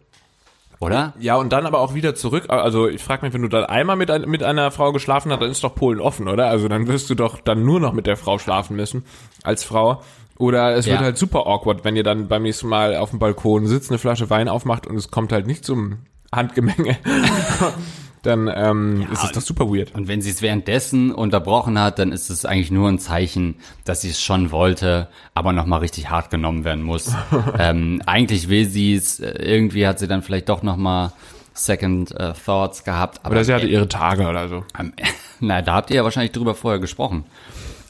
[0.82, 1.13] Oder?
[1.19, 2.45] Ja, und dann aber auch wieder zurück.
[2.49, 5.39] Also ich frage mich, wenn du dann einmal mit, ein, mit einer Frau geschlafen hast,
[5.39, 6.47] dann ist doch Polen offen, oder?
[6.47, 9.05] Also dann wirst du doch dann nur noch mit der Frau schlafen müssen
[9.43, 10.01] als Frau.
[10.39, 10.93] Oder es Ja.
[10.93, 13.99] wird halt super awkward, wenn ihr dann beim nächsten Mal auf dem Balkon sitzt, eine
[13.99, 15.99] Flasche Wein aufmacht und es kommt halt nicht zum
[16.32, 16.97] Handgemenge.
[18.23, 19.95] dann ähm, ist es doch super weird.
[19.95, 24.01] Und wenn sie es währenddessen unterbrochen hat, dann ist es eigentlich nur ein Zeichen, dass
[24.01, 27.13] sie es schon wollte, aber nochmal richtig hart genommen werden muss.
[27.59, 31.13] ähm, eigentlich will sie es, äh, irgendwie hat sie dann vielleicht doch nochmal
[31.53, 33.19] Second äh, Thoughts gehabt.
[33.23, 34.63] Aber Oder sie hatte ihre Tage oder so.
[34.73, 34.93] am,
[35.39, 37.25] na, da habt ihr ja wahrscheinlich drüber vorher gesprochen.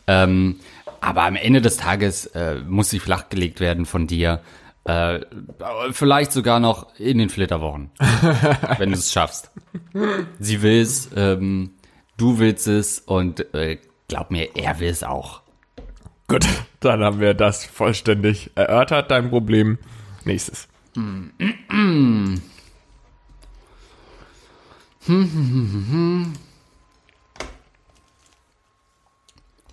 [0.07, 0.59] Ähm,
[1.01, 4.39] aber am Ende des Tages äh, muss sie flachgelegt werden von dir.
[4.83, 5.19] Äh,
[5.91, 7.91] vielleicht sogar noch in den Flitterwochen,
[8.79, 9.51] wenn du es schaffst.
[10.39, 11.75] Sie will es, ähm,
[12.17, 13.77] du willst es und äh,
[14.07, 15.41] glaub mir, er will es auch.
[16.27, 16.47] Gut,
[16.79, 19.77] dann haben wir das vollständig erörtert, dein Problem.
[20.25, 20.67] Nächstes.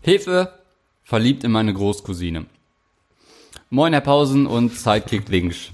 [0.03, 0.53] Hilfe,
[1.03, 2.47] verliebt in meine Großcousine.
[3.71, 5.73] Moin, Herr Pausen und Sidekick links.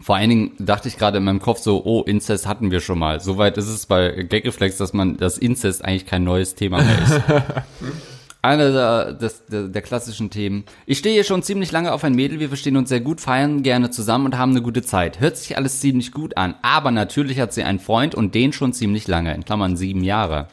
[0.00, 2.98] Vor allen Dingen dachte ich gerade in meinem Kopf so, oh, Inzest hatten wir schon
[2.98, 3.20] mal.
[3.20, 7.20] Soweit ist es bei Gagreflex, dass man, dass Inzest eigentlich kein neues Thema mehr ist.
[8.42, 10.64] Einer der, des, der, der klassischen Themen.
[10.86, 13.62] Ich stehe hier schon ziemlich lange auf ein Mädel, wir verstehen uns sehr gut, feiern
[13.62, 15.20] gerne zusammen und haben eine gute Zeit.
[15.20, 18.72] Hört sich alles ziemlich gut an, aber natürlich hat sie einen Freund und den schon
[18.72, 20.48] ziemlich lange, in Klammern sieben Jahre.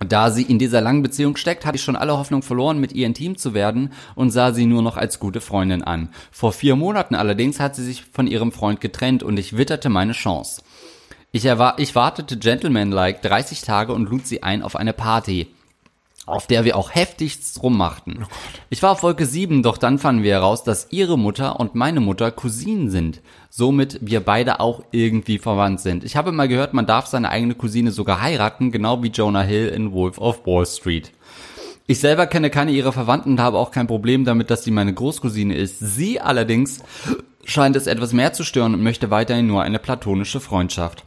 [0.00, 3.06] Da sie in dieser langen Beziehung steckt, hatte ich schon alle Hoffnung verloren, mit ihr
[3.06, 6.08] intim zu werden und sah sie nur noch als gute Freundin an.
[6.32, 10.12] Vor vier Monaten allerdings hat sie sich von ihrem Freund getrennt und ich witterte meine
[10.12, 10.62] Chance.
[11.30, 15.48] Ich, erwa ich wartete gentlemanlike 30 Tage und lud sie ein auf eine Party,
[16.26, 18.26] auf der wir auch heftigst rummachten.
[18.70, 22.00] Ich war auf Wolke 7, doch dann fanden wir heraus, dass ihre Mutter und meine
[22.00, 23.20] Mutter Cousinen sind.
[23.50, 26.04] Somit wir beide auch irgendwie verwandt sind.
[26.04, 29.68] Ich habe mal gehört, man darf seine eigene Cousine sogar heiraten, genau wie Jonah Hill
[29.68, 31.12] in Wolf of Wall Street.
[31.86, 34.94] Ich selber kenne keine ihrer Verwandten und habe auch kein Problem damit, dass sie meine
[34.94, 35.78] Großcousine ist.
[35.80, 36.80] Sie allerdings
[37.44, 41.04] scheint es etwas mehr zu stören und möchte weiterhin nur eine platonische Freundschaft.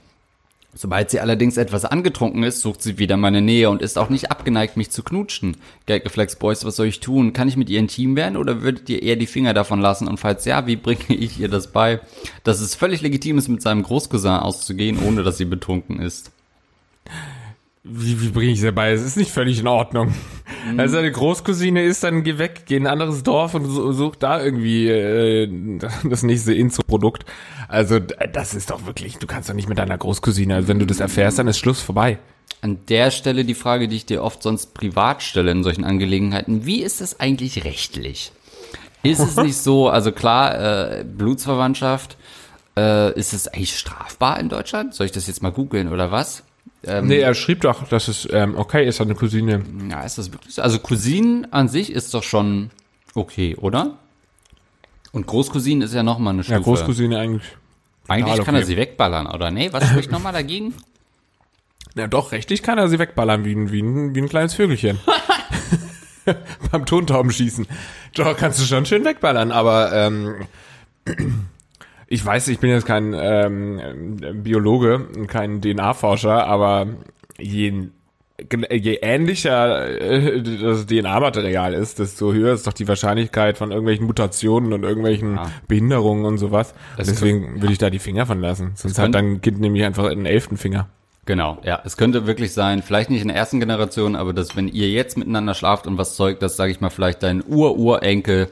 [0.79, 4.29] Sobald sie allerdings etwas angetrunken ist, sucht sie wieder meine Nähe und ist auch nicht
[4.29, 5.57] abgeneigt, mich zu knutschen.
[5.87, 7.33] Gaggeflex Boys, was soll ich tun?
[7.33, 10.07] Kann ich mit ihr intim werden oder würdet ihr eher die Finger davon lassen?
[10.07, 11.99] Und falls ja, wie bringe ich ihr das bei?
[12.43, 16.31] Dass es völlig legitim ist, mit seinem Großcousin auszugehen, ohne dass sie betrunken ist.
[17.89, 18.91] Wie, wie bringe ich sie dabei?
[18.91, 20.13] Es ist nicht völlig in Ordnung.
[20.71, 20.79] Mhm.
[20.79, 24.15] Also deine Großcousine ist, dann geh weg, geh in ein anderes Dorf und su- such
[24.17, 27.25] da irgendwie äh, das nächste Inzo-Produkt.
[27.67, 30.85] Also das ist doch wirklich, du kannst doch nicht mit deiner Großcousine, also wenn du
[30.85, 32.19] das erfährst, dann ist Schluss vorbei.
[32.61, 36.65] An der Stelle die Frage, die ich dir oft sonst privat stelle in solchen Angelegenheiten.
[36.65, 38.31] Wie ist das eigentlich rechtlich?
[39.03, 42.17] Ist es nicht so, also klar, äh, Blutsverwandtschaft,
[42.75, 44.93] äh, ist es eigentlich strafbar in Deutschland?
[44.95, 46.43] Soll ich das jetzt mal googeln oder was?
[46.83, 49.63] Ähm, Nee, er schrieb doch, dass es ähm, okay ist, eine Cousine.
[49.89, 50.61] Ja, ist das wirklich so?
[50.61, 52.69] Also Cousinen an sich ist doch schon
[53.15, 53.97] okay, oder?
[55.11, 56.59] Und Großcousinen ist ja nochmal eine Stufe.
[56.59, 57.47] Ja, Großcousine eigentlich.
[58.07, 58.67] Eigentlich kann er okay.
[58.67, 59.51] sie wegballern, oder?
[59.51, 60.73] Nee, was spricht nochmal dagegen?
[61.95, 64.99] Ja, doch, rechtlich kann er sie wegballern wie ein, wie ein, wie ein kleines Vögelchen.
[66.71, 67.67] Beim Tontaubenschießen.
[68.15, 70.47] Doch, kannst du schon schön wegballern, aber ähm,
[72.07, 76.87] ich weiß, ich bin jetzt kein ähm, Biologe, kein DNA-Forscher, aber
[77.37, 77.89] je,
[78.71, 84.73] je ähnlicher äh, das DNA-Material ist, desto höher ist doch die Wahrscheinlichkeit von irgendwelchen Mutationen
[84.73, 85.51] und irgendwelchen Ja.
[85.67, 86.73] Behinderungen und sowas.
[86.97, 88.71] Es Deswegen würde ich da die Finger von lassen.
[88.75, 90.87] Sonst hat dein Kind nämlich einfach einen elften Finger.
[91.25, 91.81] Genau, ja.
[91.83, 95.17] Es könnte wirklich sein, vielleicht nicht in der ersten Generation, aber dass wenn ihr jetzt
[95.17, 98.47] miteinander schlaft und was zeugt, dass, sage ich mal, vielleicht dein Ur-Urenkel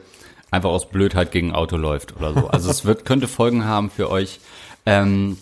[0.50, 2.48] einfach aus Blödheit gegen ein Auto läuft oder so.
[2.48, 4.40] Also es wird, könnte Folgen haben für euch.
[4.86, 5.38] Ähm,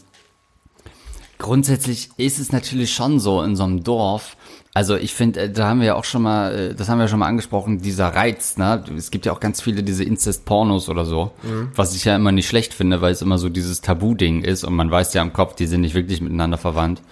[1.38, 4.36] grundsätzlich ist es natürlich schon so in so einem Dorf,
[4.76, 7.06] Also ich finde, äh, da haben wir ja auch schon mal, äh, das haben wir
[7.06, 8.82] schon mal angesprochen, dieser Reiz, ne?
[8.96, 11.30] Es gibt ja auch ganz viele diese Incest-Pornos oder so,
[11.76, 14.74] was ich ja immer nicht schlecht finde, weil es immer so dieses Tabu-Ding ist und
[14.74, 17.02] man weiß ja im Kopf, die sind nicht wirklich miteinander verwandt.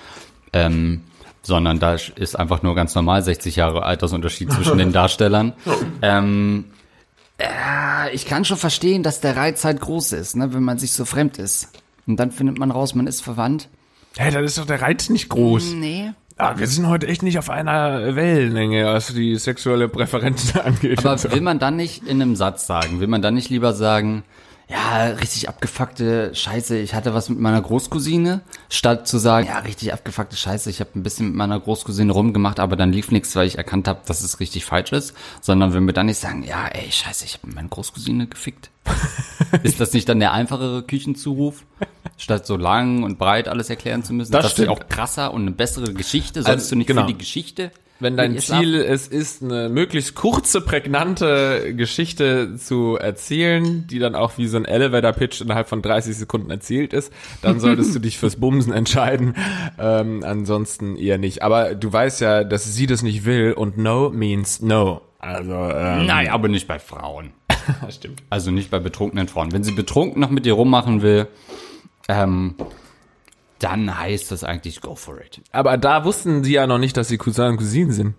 [0.53, 1.03] Ähm,
[1.45, 5.53] sondern da ist einfach nur ganz normal 60 Jahre Altersunterschied zwischen den Darstellern.
[6.01, 6.67] Ähm,
[7.39, 10.93] äh, ich kann schon verstehen, dass der Reiz halt groß ist, ne, wenn man sich
[10.93, 11.69] so fremd ist.
[12.07, 13.69] Und dann findet man raus, man ist verwandt.
[14.17, 15.75] Hä, dann ist doch der Reiz nicht groß.
[15.75, 16.11] Nee.
[16.37, 21.05] Ah, wir sind heute echt nicht auf einer Wellenlänge, was die sexuelle Präferenzen angeht.
[21.05, 23.01] Aber will man dann nicht in einem Satz sagen?
[23.01, 24.25] Will man dann nicht lieber sagen,
[24.73, 29.93] ja, richtig abgefuckte Scheiße, ich hatte was mit meiner Großcousine, statt zu sagen, ja, richtig
[29.93, 33.47] abgefuckte Scheiße, ich habe ein bisschen mit meiner Großcousine rumgemacht, aber dann lief nichts, weil
[33.47, 36.67] ich erkannt habe, dass es richtig falsch ist, sondern wenn wir dann nicht sagen, ja,
[36.69, 38.71] ey, scheiße, ich habe mit meiner Großcousine gefickt.
[39.63, 41.65] ist das nicht dann der einfachere Küchenzuruf?
[42.17, 44.33] Statt so lang und breit alles erklären zu müssen.
[44.33, 44.69] Das ist stimmt.
[44.71, 46.43] auch krasser und eine bessere Geschichte.
[46.43, 47.03] Sollst Also, du nicht genau.
[47.03, 47.71] für die Geschichte?
[48.03, 48.39] Wenn dein?
[48.39, 54.57] Ziel es ist, eine möglichst kurze, prägnante Geschichte zu erzählen, die dann auch wie so
[54.57, 59.35] ein Elevator-Pitch innerhalb von 30 Sekunden erzählt ist, dann solltest du dich fürs Bumsen entscheiden.
[59.79, 61.43] Ähm, ansonsten eher nicht.
[61.43, 65.03] Aber du weißt ja, dass sie das nicht will und no means no.
[65.19, 67.31] Also, ähm, Nein, aber nicht bei Frauen.
[67.91, 68.23] stimmt.
[68.29, 69.53] Also nicht bei betrunkenen Frauen.
[69.53, 71.29] Wenn sie betrunken noch mit dir rummachen will,
[72.09, 72.57] ähm,
[73.63, 75.41] dann heißt das eigentlich go for it.
[75.53, 78.15] Aber da wussten sie ja noch nicht, dass sie Cousin und Cousinen sind.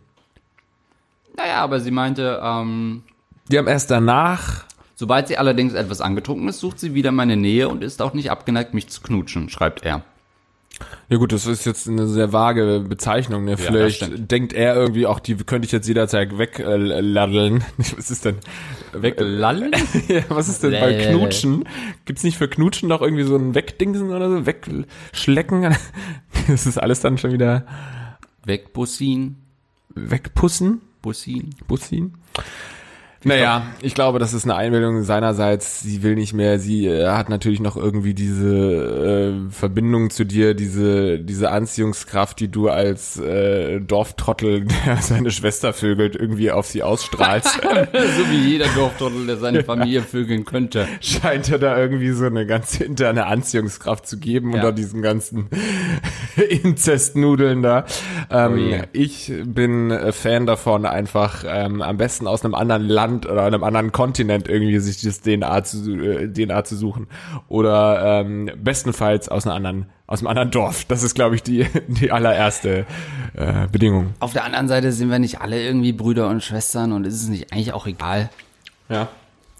[1.35, 3.03] Naja, aber sie meinte, ähm,
[3.49, 4.65] Die haben erst danach
[4.95, 8.31] sobald sie allerdings etwas angetrunken ist, sucht sie wieder meine Nähe und ist auch nicht
[8.31, 10.03] abgeneigt, mich zu knutschen, schreibt er.
[11.09, 13.45] Ja gut, das ist jetzt eine sehr vage Bezeichnung.
[13.45, 13.57] Ne?
[13.57, 14.31] Vielleicht stimmt.
[14.31, 17.63] denkt er irgendwie auch, die könnte ich jetzt jederzeit wegladdeln.
[17.77, 18.37] Was ist denn?
[18.93, 19.71] Weglallen?
[20.07, 21.09] Ja, was ist denn bei Lä.
[21.09, 21.67] Knutschen?
[22.05, 24.45] Gibt's nicht für Knutschen noch irgendwie so ein Wegdingsen oder so?
[24.45, 25.75] Wegschlecken?
[26.47, 27.65] Das ist alles dann schon wieder
[28.45, 29.37] Wegbussin?
[29.95, 30.81] wegpussen?
[31.01, 31.55] Bussin?
[31.67, 32.13] Bussin?
[33.25, 35.81] Naja, ich glaube, das ist eine Einbildung seinerseits.
[35.81, 36.59] Sie will nicht mehr.
[36.59, 42.49] Sie äh, hat natürlich noch irgendwie diese äh, Verbindung zu dir, diese diese Anziehungskraft, die
[42.49, 47.61] du als äh, Dorftrottel, der seine Schwester vögelt, irgendwie auf sie ausstrahlst.
[47.61, 50.87] so wie jeder Dorftrottel, der seine Familie vögeln könnte.
[51.01, 54.55] Scheint ja da irgendwie so eine ganz interne Anziehungskraft zu geben Ja.
[54.57, 55.47] unter diesen ganzen
[56.49, 57.85] Inzestnudeln da.
[58.29, 58.81] Ähm, Oh je.
[58.91, 63.63] Ich bin äh, Fan davon, einfach ähm, am besten aus einem anderen Land oder einem
[63.63, 67.07] anderen Kontinent irgendwie sich das DNA zu, äh, DNA zu suchen.
[67.47, 70.85] Oder ähm, bestenfalls aus einer anderen, aus einem anderen Dorf.
[70.85, 72.85] Das ist, glaube ich, die, die allererste
[73.35, 74.13] äh, Bedingung.
[74.19, 77.27] Auf der anderen Seite sind wir nicht alle irgendwie Brüder und Schwestern und ist es
[77.29, 78.29] nicht eigentlich auch egal?
[78.89, 79.09] Ja,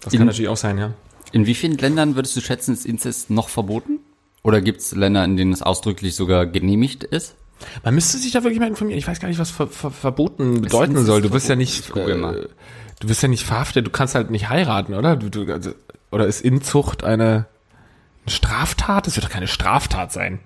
[0.02, 0.92] das In- kann natürlich auch sein, ja.
[1.32, 3.98] In wie vielen Ländern würdest du schätzen, ist Inzest noch verboten?
[4.44, 7.34] Oder gibt es Länder, in denen es ausdrücklich sogar genehmigt ist?
[7.82, 8.98] Man müsste sich da wirklich mal informieren.
[8.98, 11.22] Ich weiß gar nicht, was ver ver verboten bedeuten soll.
[11.22, 12.48] Du wirst ja nicht, äh,
[13.00, 13.86] du wirst ja nicht verhaftet.
[13.86, 15.16] Du kannst halt nicht heiraten, oder?
[15.16, 15.72] Du, du, also,
[16.10, 17.46] oder ist Inzucht eine,
[18.24, 19.06] eine Straftat?
[19.06, 20.40] Das wird doch keine Straftat sein.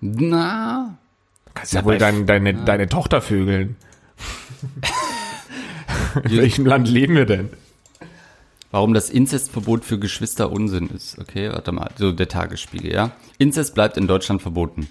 [0.00, 0.96] Na,
[1.46, 3.76] Du kannst ja Ja, wohl dein, deine, deine Tochter vögeln.
[6.24, 7.50] In welchem Land leben wir denn?
[8.70, 11.18] warum das Inzestverbot für Geschwister Unsinn ist.
[11.18, 11.90] Okay, warte mal.
[11.96, 13.10] So der Tagesspiegel, ja.
[13.38, 14.88] Inzest bleibt in Deutschland verboten.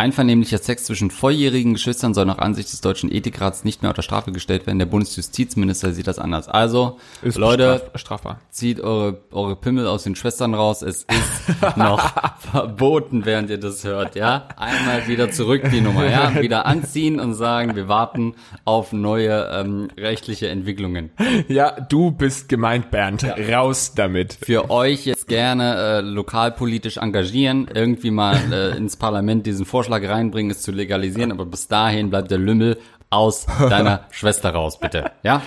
[0.00, 4.30] Einvernehmlicher Sex zwischen volljährigen Geschwistern soll nach Ansicht des deutschen Ethikrats nicht mehr unter Strafe
[4.30, 4.78] gestellt werden.
[4.78, 6.46] Der Bundesjustizminister sieht das anders.
[6.48, 8.40] Also, Ist Leute, straf- strafbar.
[8.48, 10.82] zieht eure, eure Pimmel aus den Schwestern raus.
[10.82, 14.46] Es ist noch verboten, während ihr das hört, ja?
[14.56, 16.40] Einmal wieder zurück die Nummer, ja?
[16.40, 18.34] Wieder anziehen und sagen, wir warten
[18.64, 21.10] auf neue ähm, rechtliche Entwicklungen.
[21.48, 23.24] Ja, du bist gemeint, Bernd.
[23.50, 24.38] Raus damit.
[24.42, 30.50] Für euch jetzt gerne äh, lokalpolitisch engagieren, irgendwie mal äh, ins Parlament diesen Vorschlag reinbringen,
[30.50, 32.78] es zu legalisieren, aber bis dahin bleibt der Lümmel
[33.10, 35.40] aus deiner Schwester raus, bitte, ja?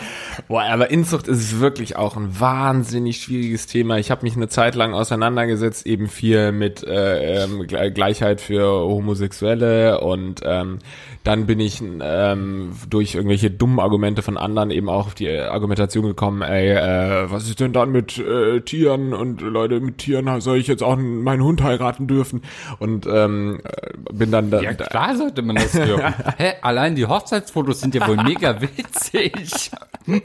[0.47, 3.97] Boah, aber Inzucht ist wirklich auch ein wahnsinnig schwieriges Thema.
[3.99, 8.63] Ich habe mich eine Zeit lang auseinandergesetzt, eben viel mit äh, ähm, Gle- Gleichheit für
[8.67, 10.79] Homosexuelle und ähm,
[11.23, 16.05] dann bin ich ähm, durch irgendwelche dummen Argumente von anderen eben auch auf die Argumentation
[16.05, 20.57] gekommen, ey, äh, was ist denn dann mit äh, Tieren und Leute mit Tieren, soll
[20.57, 22.41] ich jetzt auch meinen Hund heiraten dürfen?
[22.79, 26.13] Und ähm, äh, bin dann da, Ja, klar sollte man das dürfen.
[26.37, 29.71] Hä, allein die Hochzeitsfotos sind ja wohl mega witzig.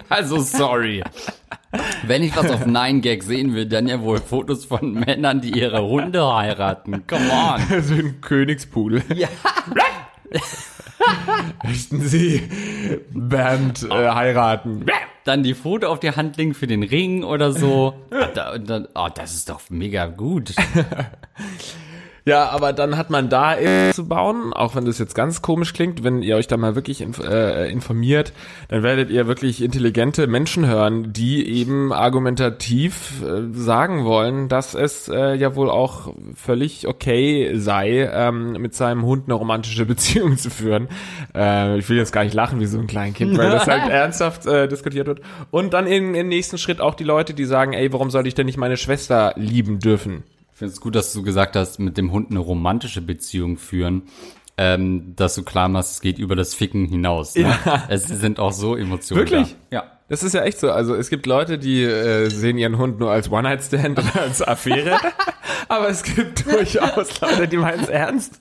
[0.09, 1.03] Also sorry.
[2.07, 5.51] Wenn ich was auf Nine Gag sehen will, dann ja wohl Fotos von Männern, die
[5.51, 7.07] ihre Hunde heiraten.
[7.07, 7.82] Come on.
[7.82, 9.03] so ein Königspudel.
[9.14, 9.28] Ja.
[11.64, 12.42] Möchten Sie
[13.11, 14.86] Bernd äh, heiraten?
[15.24, 17.94] Dann die Foto auf die Hand legen für den Ring oder so.
[18.94, 20.55] Oh, das ist doch mega gut.
[22.29, 23.55] Ja, aber dann hat man da
[23.93, 27.01] zu bauen, auch wenn das jetzt ganz komisch klingt, wenn ihr euch da mal wirklich
[27.01, 28.33] äh, informiert,
[28.66, 35.09] dann werdet ihr wirklich intelligente Menschen hören, die eben argumentativ äh, sagen wollen, dass es
[35.09, 40.51] äh, ja wohl auch völlig okay sei, ähm, mit seinem Hund eine romantische Beziehung zu
[40.51, 40.89] führen.
[41.29, 44.47] Ich will jetzt gar nicht lachen wie so ein kleines Kind, weil das halt ernsthaft
[44.47, 45.20] diskutiert wird.
[45.51, 48.35] Und dann im, im nächsten Schritt auch die Leute, die sagen, ey, warum soll ich
[48.35, 50.24] denn nicht meine Schwester lieben dürfen?
[50.57, 54.04] Ich finde es gut, dass du gesagt hast, mit dem Hund eine romantische Beziehung führen.
[54.57, 57.34] Ähm, dass du klar machst, es geht über das Ficken hinaus.
[57.34, 57.42] Ne?
[57.42, 57.84] Ja.
[57.90, 59.20] Es sind auch so Emotionen.
[59.20, 59.54] Wirklich?
[59.68, 59.76] Da.
[59.76, 59.84] Ja.
[60.09, 60.70] Das ist ja echt so.
[60.70, 64.96] Also es gibt Leute, die äh, sehen ihren Hund nur als One-Night-Stand oder als Affäre.
[65.68, 68.40] Aber es gibt durchaus Leute, die meinen es ernst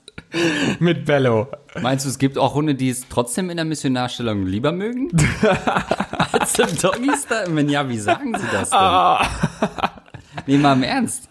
[0.78, 1.48] mit Bello.
[1.82, 5.10] Meinst du, es gibt auch Hunde, die es trotzdem in der Missionarstellung lieber mögen?
[6.32, 7.54] als im Doggy-Style?
[7.54, 9.90] Wenn ja, wie sagen sie das denn?
[10.46, 11.28] Nee, mal im Ernst.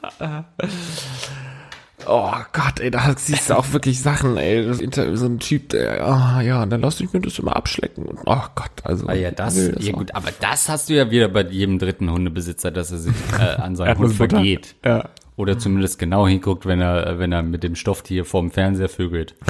[2.07, 4.65] Oh Gott, ey, da siehst du auch wirklich Sachen, ey.
[4.65, 8.05] Das Inter so ein Typ, der, ah, ja, dann lass ich mir das immer abschlecken.
[8.05, 9.07] Und, oh Gott, also.
[9.07, 12.11] Ah ja, das, nee, ja gut, aber das hast du ja wieder bei jedem dritten
[12.11, 14.75] Hundebesitzer, dass er sich äh, an seinen Hund vergeht.
[14.83, 15.09] Ja.
[15.37, 19.35] Oder zumindest genau hinguckt, wenn er, wenn er mit dem Stofftier vorm Fernseher vögelt.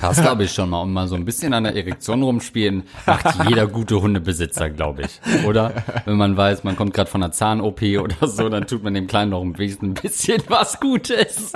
[0.00, 0.82] Das glaube ich schon mal.
[0.82, 5.20] Und mal so ein bisschen an der Erektion rumspielen, macht jeder gute Hundebesitzer, glaube ich.
[5.46, 5.72] Oder?
[6.06, 9.06] Wenn man weiß, man kommt gerade von einer Zahn-OP oder so, dann tut man dem
[9.06, 11.52] Kleinen noch ein bisschen, ein bisschen was Gutes.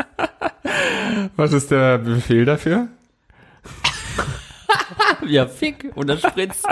[1.34, 2.88] Was ist der Befehl dafür?
[5.26, 6.62] Ja, Fick oder Spritz.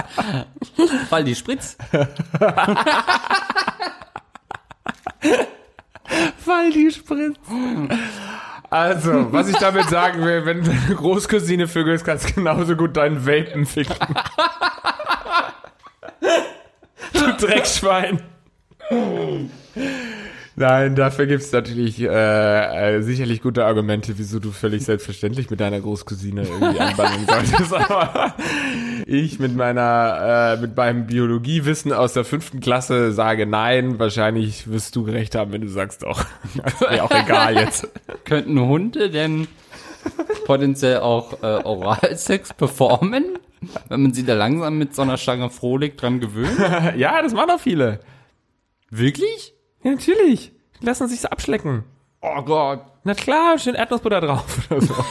[1.08, 1.76] Fall die Spritz.
[6.44, 7.36] Weil die Spritz.
[8.70, 13.24] Also, was ich damit sagen will, wenn deine Großcousine vögelst, kannst du genauso gut deinen
[13.24, 13.96] Welpen ficken.
[17.12, 18.22] du Dreckschwein.
[20.56, 22.06] Nein, dafür gibt's natürlich äh,
[22.96, 27.72] äh, sicherlich gute Argumente, wieso du völlig selbstverständlich mit deiner Großcousine irgendwie anbandeln solltest.
[27.90, 28.34] Aber
[29.06, 33.98] ich mit meiner, äh, mit meinem Biologiewissen aus der fünften Klasse sage nein.
[33.98, 36.24] Wahrscheinlich wirst du recht haben, wenn du sagst doch.
[36.64, 37.88] Ist mir auch egal jetzt.
[38.24, 39.48] Könnten Hunde denn
[40.46, 43.38] potenziell auch äh, Oralsex performen?
[43.88, 46.58] Wenn man sie da langsam mit so einer Stange Frohlich dran gewöhnt?
[46.96, 48.00] Ja, das machen auch viele.
[48.90, 49.54] Wirklich?
[49.84, 50.52] Ja, natürlich.
[50.80, 51.84] Die lassen sich's abschlecken.
[52.20, 52.80] Oh Gott.
[53.04, 54.94] Na klar, schön Erdnussbutter drauf oder so.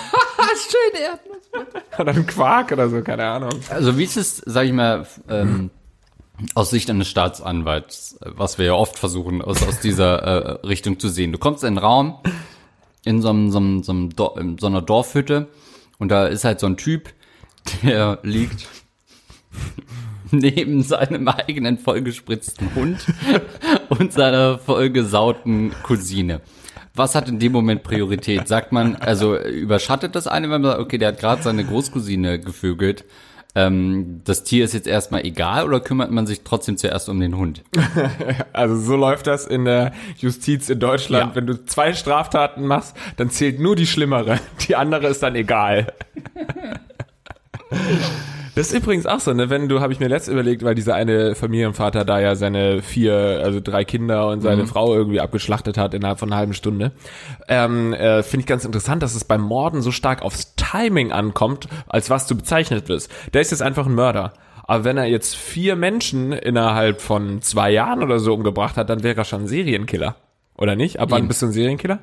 [0.54, 2.00] Schön Erdnuss.
[2.00, 3.52] Oder ein Quark oder so, keine Ahnung.
[3.70, 5.70] Also wie ist es, sag ich mal, ähm,
[6.56, 11.10] aus Sicht eines Staatsanwalts, was wir ja oft versuchen, aus, aus dieser äh, Richtung zu
[11.10, 11.32] sehen.
[11.32, 12.20] Du kommst in einen Raum,
[13.06, 15.48] in so, einem, so, einem, so, einem Dor in so einer Dorfhütte
[16.00, 17.14] und da ist halt so ein Typ,
[17.84, 18.68] der liegt
[20.40, 23.06] neben seinem eigenen vollgespritzten Hund
[23.90, 26.42] und seiner vollgesauten Cousine.
[26.96, 28.48] Was hat in dem Moment Priorität?
[28.48, 32.40] Sagt man, also überschattet das eine, wenn man sagt, okay, der hat gerade seine Großcousine
[32.40, 33.06] gevögelt,
[33.56, 37.38] ähm, das Tier ist jetzt erstmal egal oder kümmert man sich trotzdem zuerst um den
[37.38, 37.64] Hund?
[38.52, 41.32] Also so läuft das in der Justiz in Deutschland.
[41.32, 41.36] Ja.
[41.36, 44.40] Wenn du zwei Straftaten machst, dann zählt nur die schlimmere.
[44.68, 45.88] Die andere ist dann egal.
[48.56, 49.50] Das ist übrigens auch so, ne?
[49.50, 53.42] Wenn du, habe ich mir letzt überlegt, weil dieser eine Familienvater da ja seine vier,
[53.44, 56.92] also drei Kinder und seine Frau irgendwie abgeschlachtet hat innerhalb von einer halben Stunde.
[57.48, 61.68] Ähm, äh, Finde ich ganz interessant, dass es beim Morden so stark aufs Timing ankommt,
[61.88, 63.12] als was du bezeichnet wirst.
[63.34, 64.34] Der ist jetzt einfach ein Mörder.
[64.66, 69.02] Aber wenn er jetzt vier Menschen innerhalb von zwei Jahren oder so umgebracht hat, dann
[69.02, 70.16] wäre er schon ein Serienkiller.
[70.56, 71.00] Oder nicht?
[71.00, 72.00] Ab wann bist du ein Serienkiller?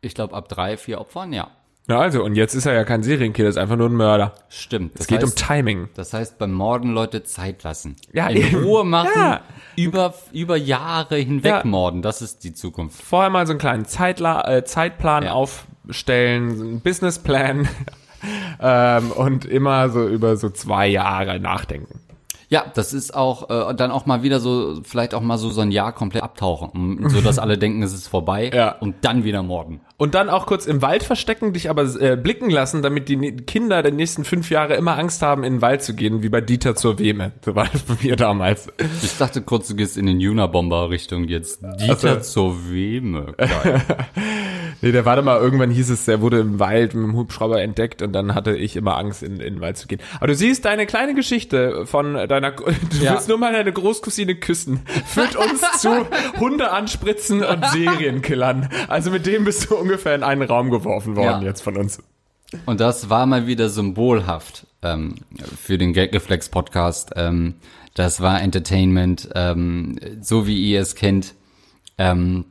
[0.00, 1.48] Ich glaube, ab drei, vier Opfern, ja.
[1.90, 4.32] Na also, und jetzt ist er ja kein Serienkiller, ist einfach nur ein Mörder.
[4.48, 4.92] Stimmt.
[4.94, 5.88] Es geht um heißt, Timing.
[5.96, 7.96] Das heißt, beim Morden Leute Zeit lassen.
[8.12, 8.62] Ja, In eben.
[8.62, 9.40] Ruhe machen, Ja.
[9.74, 11.62] über, über Jahre hinweg Ja.
[11.64, 12.00] morden.
[12.00, 13.02] Das ist die Zukunft.
[13.02, 15.32] Vorher mal so einen kleinen Zeitla äh, Zeitplan Ja.
[15.32, 17.68] aufstellen, so einen Businessplan
[18.60, 21.98] ähm, und immer so über so zwei Jahre nachdenken.
[22.52, 25.60] Ja, das ist auch äh, dann auch mal wieder so, vielleicht auch mal so so
[25.60, 28.72] ein Jahr komplett abtauchen, so dass alle denken, es ist vorbei Ja.
[28.72, 29.80] und dann wieder morden.
[29.98, 33.82] Und dann auch kurz im Wald verstecken, dich aber äh, blicken lassen, damit die Kinder
[33.84, 36.74] der nächsten fünf Jahre immer Angst haben, in den Wald zu gehen, wie bei Dieter
[36.74, 37.30] zur Wehme.
[37.44, 38.66] So war das bei mir damals.
[39.02, 41.62] Ich dachte kurz, du gehst in den Juna-Bomber-Richtung jetzt.
[41.80, 43.34] Dieter Ach zur Wehme.
[43.36, 43.80] Geil.
[44.80, 47.60] Nee, der war da mal, irgendwann hieß es, der wurde im Wald mit dem Hubschrauber
[47.62, 50.00] entdeckt und dann hatte ich immer Angst, in, in den Wald zu gehen.
[50.16, 52.64] Aber du siehst, deine kleine Geschichte von deiner, du
[53.00, 53.12] Ja.
[53.14, 56.06] willst nur mal deine Großcousine küssen, führt uns zu
[56.38, 58.68] Hunde anspritzen und Serienkillern.
[58.88, 61.48] Also mit dem bist du ungefähr in einen Raum geworfen worden Ja.
[61.48, 62.02] jetzt von uns.
[62.66, 65.14] Und das war mal wieder symbolhaft ähm,
[65.62, 67.12] für den Gagreflex-Podcast.
[67.16, 67.54] Ähm,
[67.94, 71.34] das war Entertainment, ähm, so wie ihr es kennt.
[71.98, 72.44] Ähm,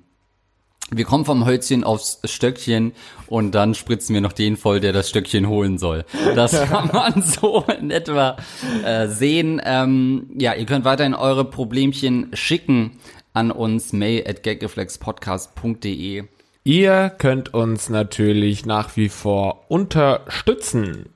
[0.91, 2.93] Wir kommen vom Hölzchen aufs Stöckchen
[3.27, 6.03] und dann spritzen wir noch den voll, der das Stöckchen holen soll.
[6.35, 8.37] Das kann man so in etwa
[8.83, 9.61] äh, sehen.
[9.63, 12.99] Ähm, ja, ihr könnt weiterhin eure Problemchen schicken
[13.33, 16.23] an uns mail at gagreflexpodcast.de.
[16.63, 21.09] Ihr könnt uns natürlich nach wie vor unterstützen.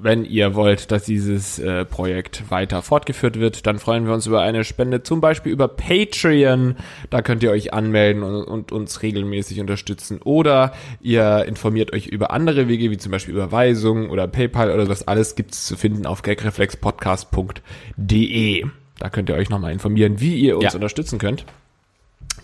[0.00, 4.42] Wenn ihr wollt, dass dieses äh, Projekt weiter fortgeführt wird, dann freuen wir uns über
[4.42, 6.76] eine Spende, zum Beispiel über Patreon.
[7.10, 10.20] Da könnt ihr euch anmelden und, und uns regelmäßig unterstützen.
[10.22, 10.70] Oder
[11.00, 15.34] ihr informiert euch über andere Wege, wie zum Beispiel Überweisungen oder PayPal oder das alles
[15.34, 18.64] gibt es zu finden auf gagreflexpodcast.de.
[18.98, 20.74] Da könnt ihr euch nochmal informieren, wie ihr uns Ja.
[20.74, 21.44] unterstützen könnt.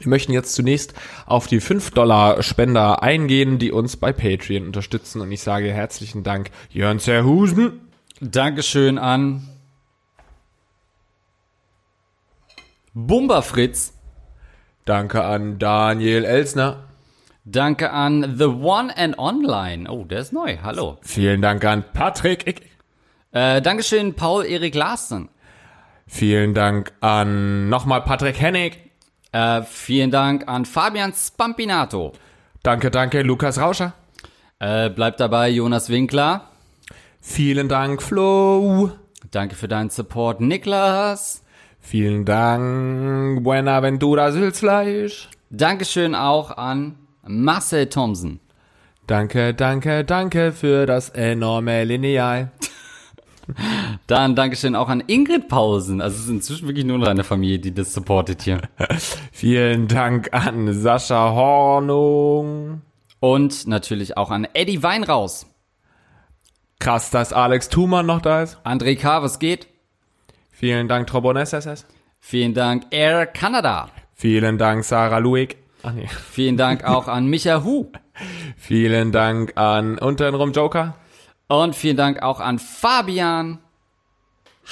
[0.00, 0.94] Wir möchten jetzt zunächst
[1.26, 5.20] auf die 5-Dollar-Spender eingehen, die uns bei Patreon unterstützen.
[5.20, 7.80] Und ich sage herzlichen Dank, Jörn Zerhusen.
[8.20, 9.48] Dankeschön an
[12.94, 13.92] Bumba Fritz.
[14.84, 16.84] Danke an Daniel Elsner.
[17.44, 19.90] Danke an The One and Online.
[19.90, 20.58] Oh, der ist neu.
[20.62, 20.98] Hallo.
[21.02, 22.46] Vielen Dank an Patrick.
[22.46, 22.62] Ick.
[23.32, 25.28] Äh, Dankeschön Paul Erik Larsen.
[26.06, 28.83] Vielen Dank an nochmal Patrick Hennig.
[29.34, 32.12] Äh, vielen Dank an Fabian Spampinato.
[32.62, 33.92] Danke, danke, Lukas Rauscher.
[34.60, 36.50] Äh, bleibt dabei Jonas Winkler.
[37.20, 38.92] Vielen Dank, Flo.
[39.32, 41.42] Danke für deinen Support, Niklas.
[41.80, 45.28] Vielen Dank, Buenaventura Sülzfleisch.
[45.50, 46.94] Dankeschön auch an
[47.26, 48.38] Marcel Thomsen.
[49.08, 52.52] Danke, danke, danke für das enorme Lineal.
[54.06, 56.00] Dann Dankeschön auch an Ingrid Pausen.
[56.00, 58.60] Also es ist inzwischen wirklich nur noch eine Familie, die das supportet hier.
[59.32, 62.82] Vielen Dank an Sascha Hornung.
[63.20, 65.46] Und natürlich auch an Eddie Weinraus.
[66.78, 68.58] Krass, dass Alex Thumann noch da ist.
[68.64, 69.68] André K., was geht?
[70.50, 71.86] Vielen Dank, Trobon SSS.
[72.20, 73.88] Vielen Dank Air Canada.
[74.14, 75.56] Vielen Dank, Sarah Luig.
[75.82, 76.08] Ach nee.
[76.30, 77.90] Vielen Dank auch an Micha Hu.
[78.56, 80.94] Vielen Dank an Untenrum Joker.
[81.48, 83.58] Und vielen Dank auch an Fabian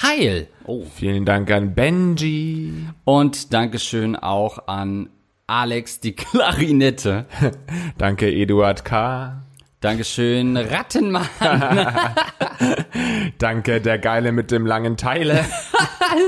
[0.01, 0.47] Heil.
[0.65, 0.85] Oh.
[0.95, 2.87] Vielen Dank an Benji.
[3.05, 5.09] Und Dankeschön auch an
[5.47, 7.25] Alex die Klarinette.
[7.97, 9.43] Danke, Eduard K.
[9.81, 11.27] Dankeschön, Rattenmann.
[13.37, 15.43] Danke, der Geile mit dem langen Teile.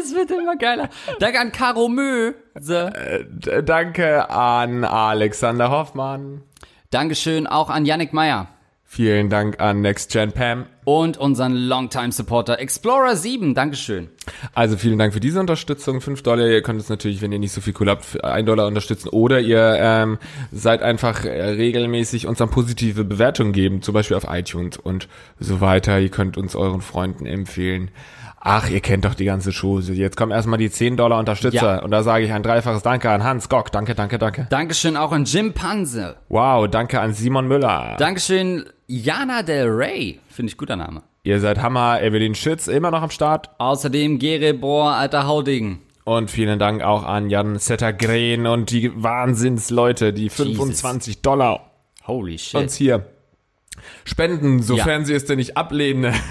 [0.02, 0.90] Es wird immer geiler.
[1.20, 2.34] Danke an Caro Mö.
[2.60, 6.42] D danke an Alexander Hoffmann.
[6.90, 8.48] Dankeschön auch an Yannick Meyer.
[8.96, 10.68] Vielen Dank an Next Gen Pam.
[10.86, 13.54] Und unseren Longtime Supporter Explorer 7.
[13.54, 14.08] Dankeschön.
[14.54, 16.00] Also vielen Dank für diese Unterstützung.
[16.00, 18.46] 5 Dollar, ihr könnt es natürlich, wenn ihr nicht so viel cool habt, für 1
[18.46, 19.10] Dollar unterstützen.
[19.10, 20.18] Oder ihr ähm,
[20.54, 25.10] seid einfach äh, regelmäßig uns dann positive Bewertungen geben, zum Beispiel auf iTunes und
[25.42, 26.00] so weiter.
[26.00, 27.92] Ihr könnt uns euren Freunden empfehlen.
[28.48, 29.92] Ach, ihr kennt doch die ganze Chose.
[29.94, 31.78] Jetzt kommen erstmal die 10 Dollar Unterstützer.
[31.78, 31.84] Ja.
[31.84, 33.72] Und da sage ich ein dreifaches Danke an Hans Gock.
[33.72, 34.46] Danke, danke, danke.
[34.52, 36.18] Dankeschön auch an Jim Panse.
[36.30, 37.96] Wow, danke an Simon Müller.
[37.98, 40.20] Dankeschön Jana Del Rey.
[40.30, 41.02] Finde ich guter Name.
[41.24, 42.04] Ihr seid Hammer.
[42.04, 43.50] Evelyn Schütz immer noch am Start.
[43.58, 45.80] Außerdem Gere Bohr, alter Hauding.
[46.04, 51.72] Und vielen Dank auch an Jan Settergren und die Wahnsinnsleute, die 25 Dollar
[52.06, 52.62] Holy shit.
[52.62, 53.08] uns hier
[54.04, 56.14] spenden, sofern sie es denn nicht ablehnen.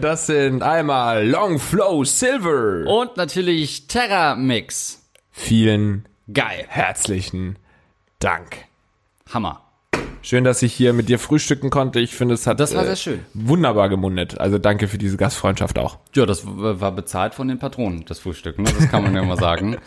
[0.00, 2.88] Das sind einmal Long Flow Silver.
[2.88, 5.02] Und natürlich Terra Mix.
[5.30, 6.64] Vielen Geil.
[6.68, 7.58] herzlichen
[8.18, 8.56] Dank.
[9.32, 9.62] Hammer.
[10.22, 12.00] Schön, dass ich hier mit dir frühstücken konnte.
[12.00, 13.20] Ich finde, es hat Das war äh, sehr schön.
[13.34, 14.40] wunderbar gemundet.
[14.40, 15.98] Also danke für diese Gastfreundschaft auch.
[16.14, 18.64] Ja, das war bezahlt von den Patronen, das Frühstück, ne?
[18.76, 19.76] Das kann man ja mal sagen.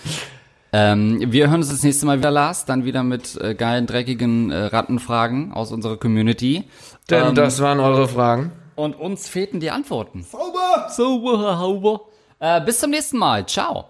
[0.71, 4.51] Ähm, wir hören uns das nächste Mal wieder, Lars, dann wieder mit äh, geilen, dreckigen
[4.51, 6.65] äh, Rattenfragen aus unserer Community.
[7.09, 8.51] Denn Ähm, das waren eure Fragen.
[8.75, 10.23] Und uns fehlten die Antworten.
[10.23, 10.87] Sauber!
[10.89, 12.01] Sauber, sauber.
[12.39, 13.45] Äh, bis zum nächsten Mal.
[13.45, 13.89] Ciao.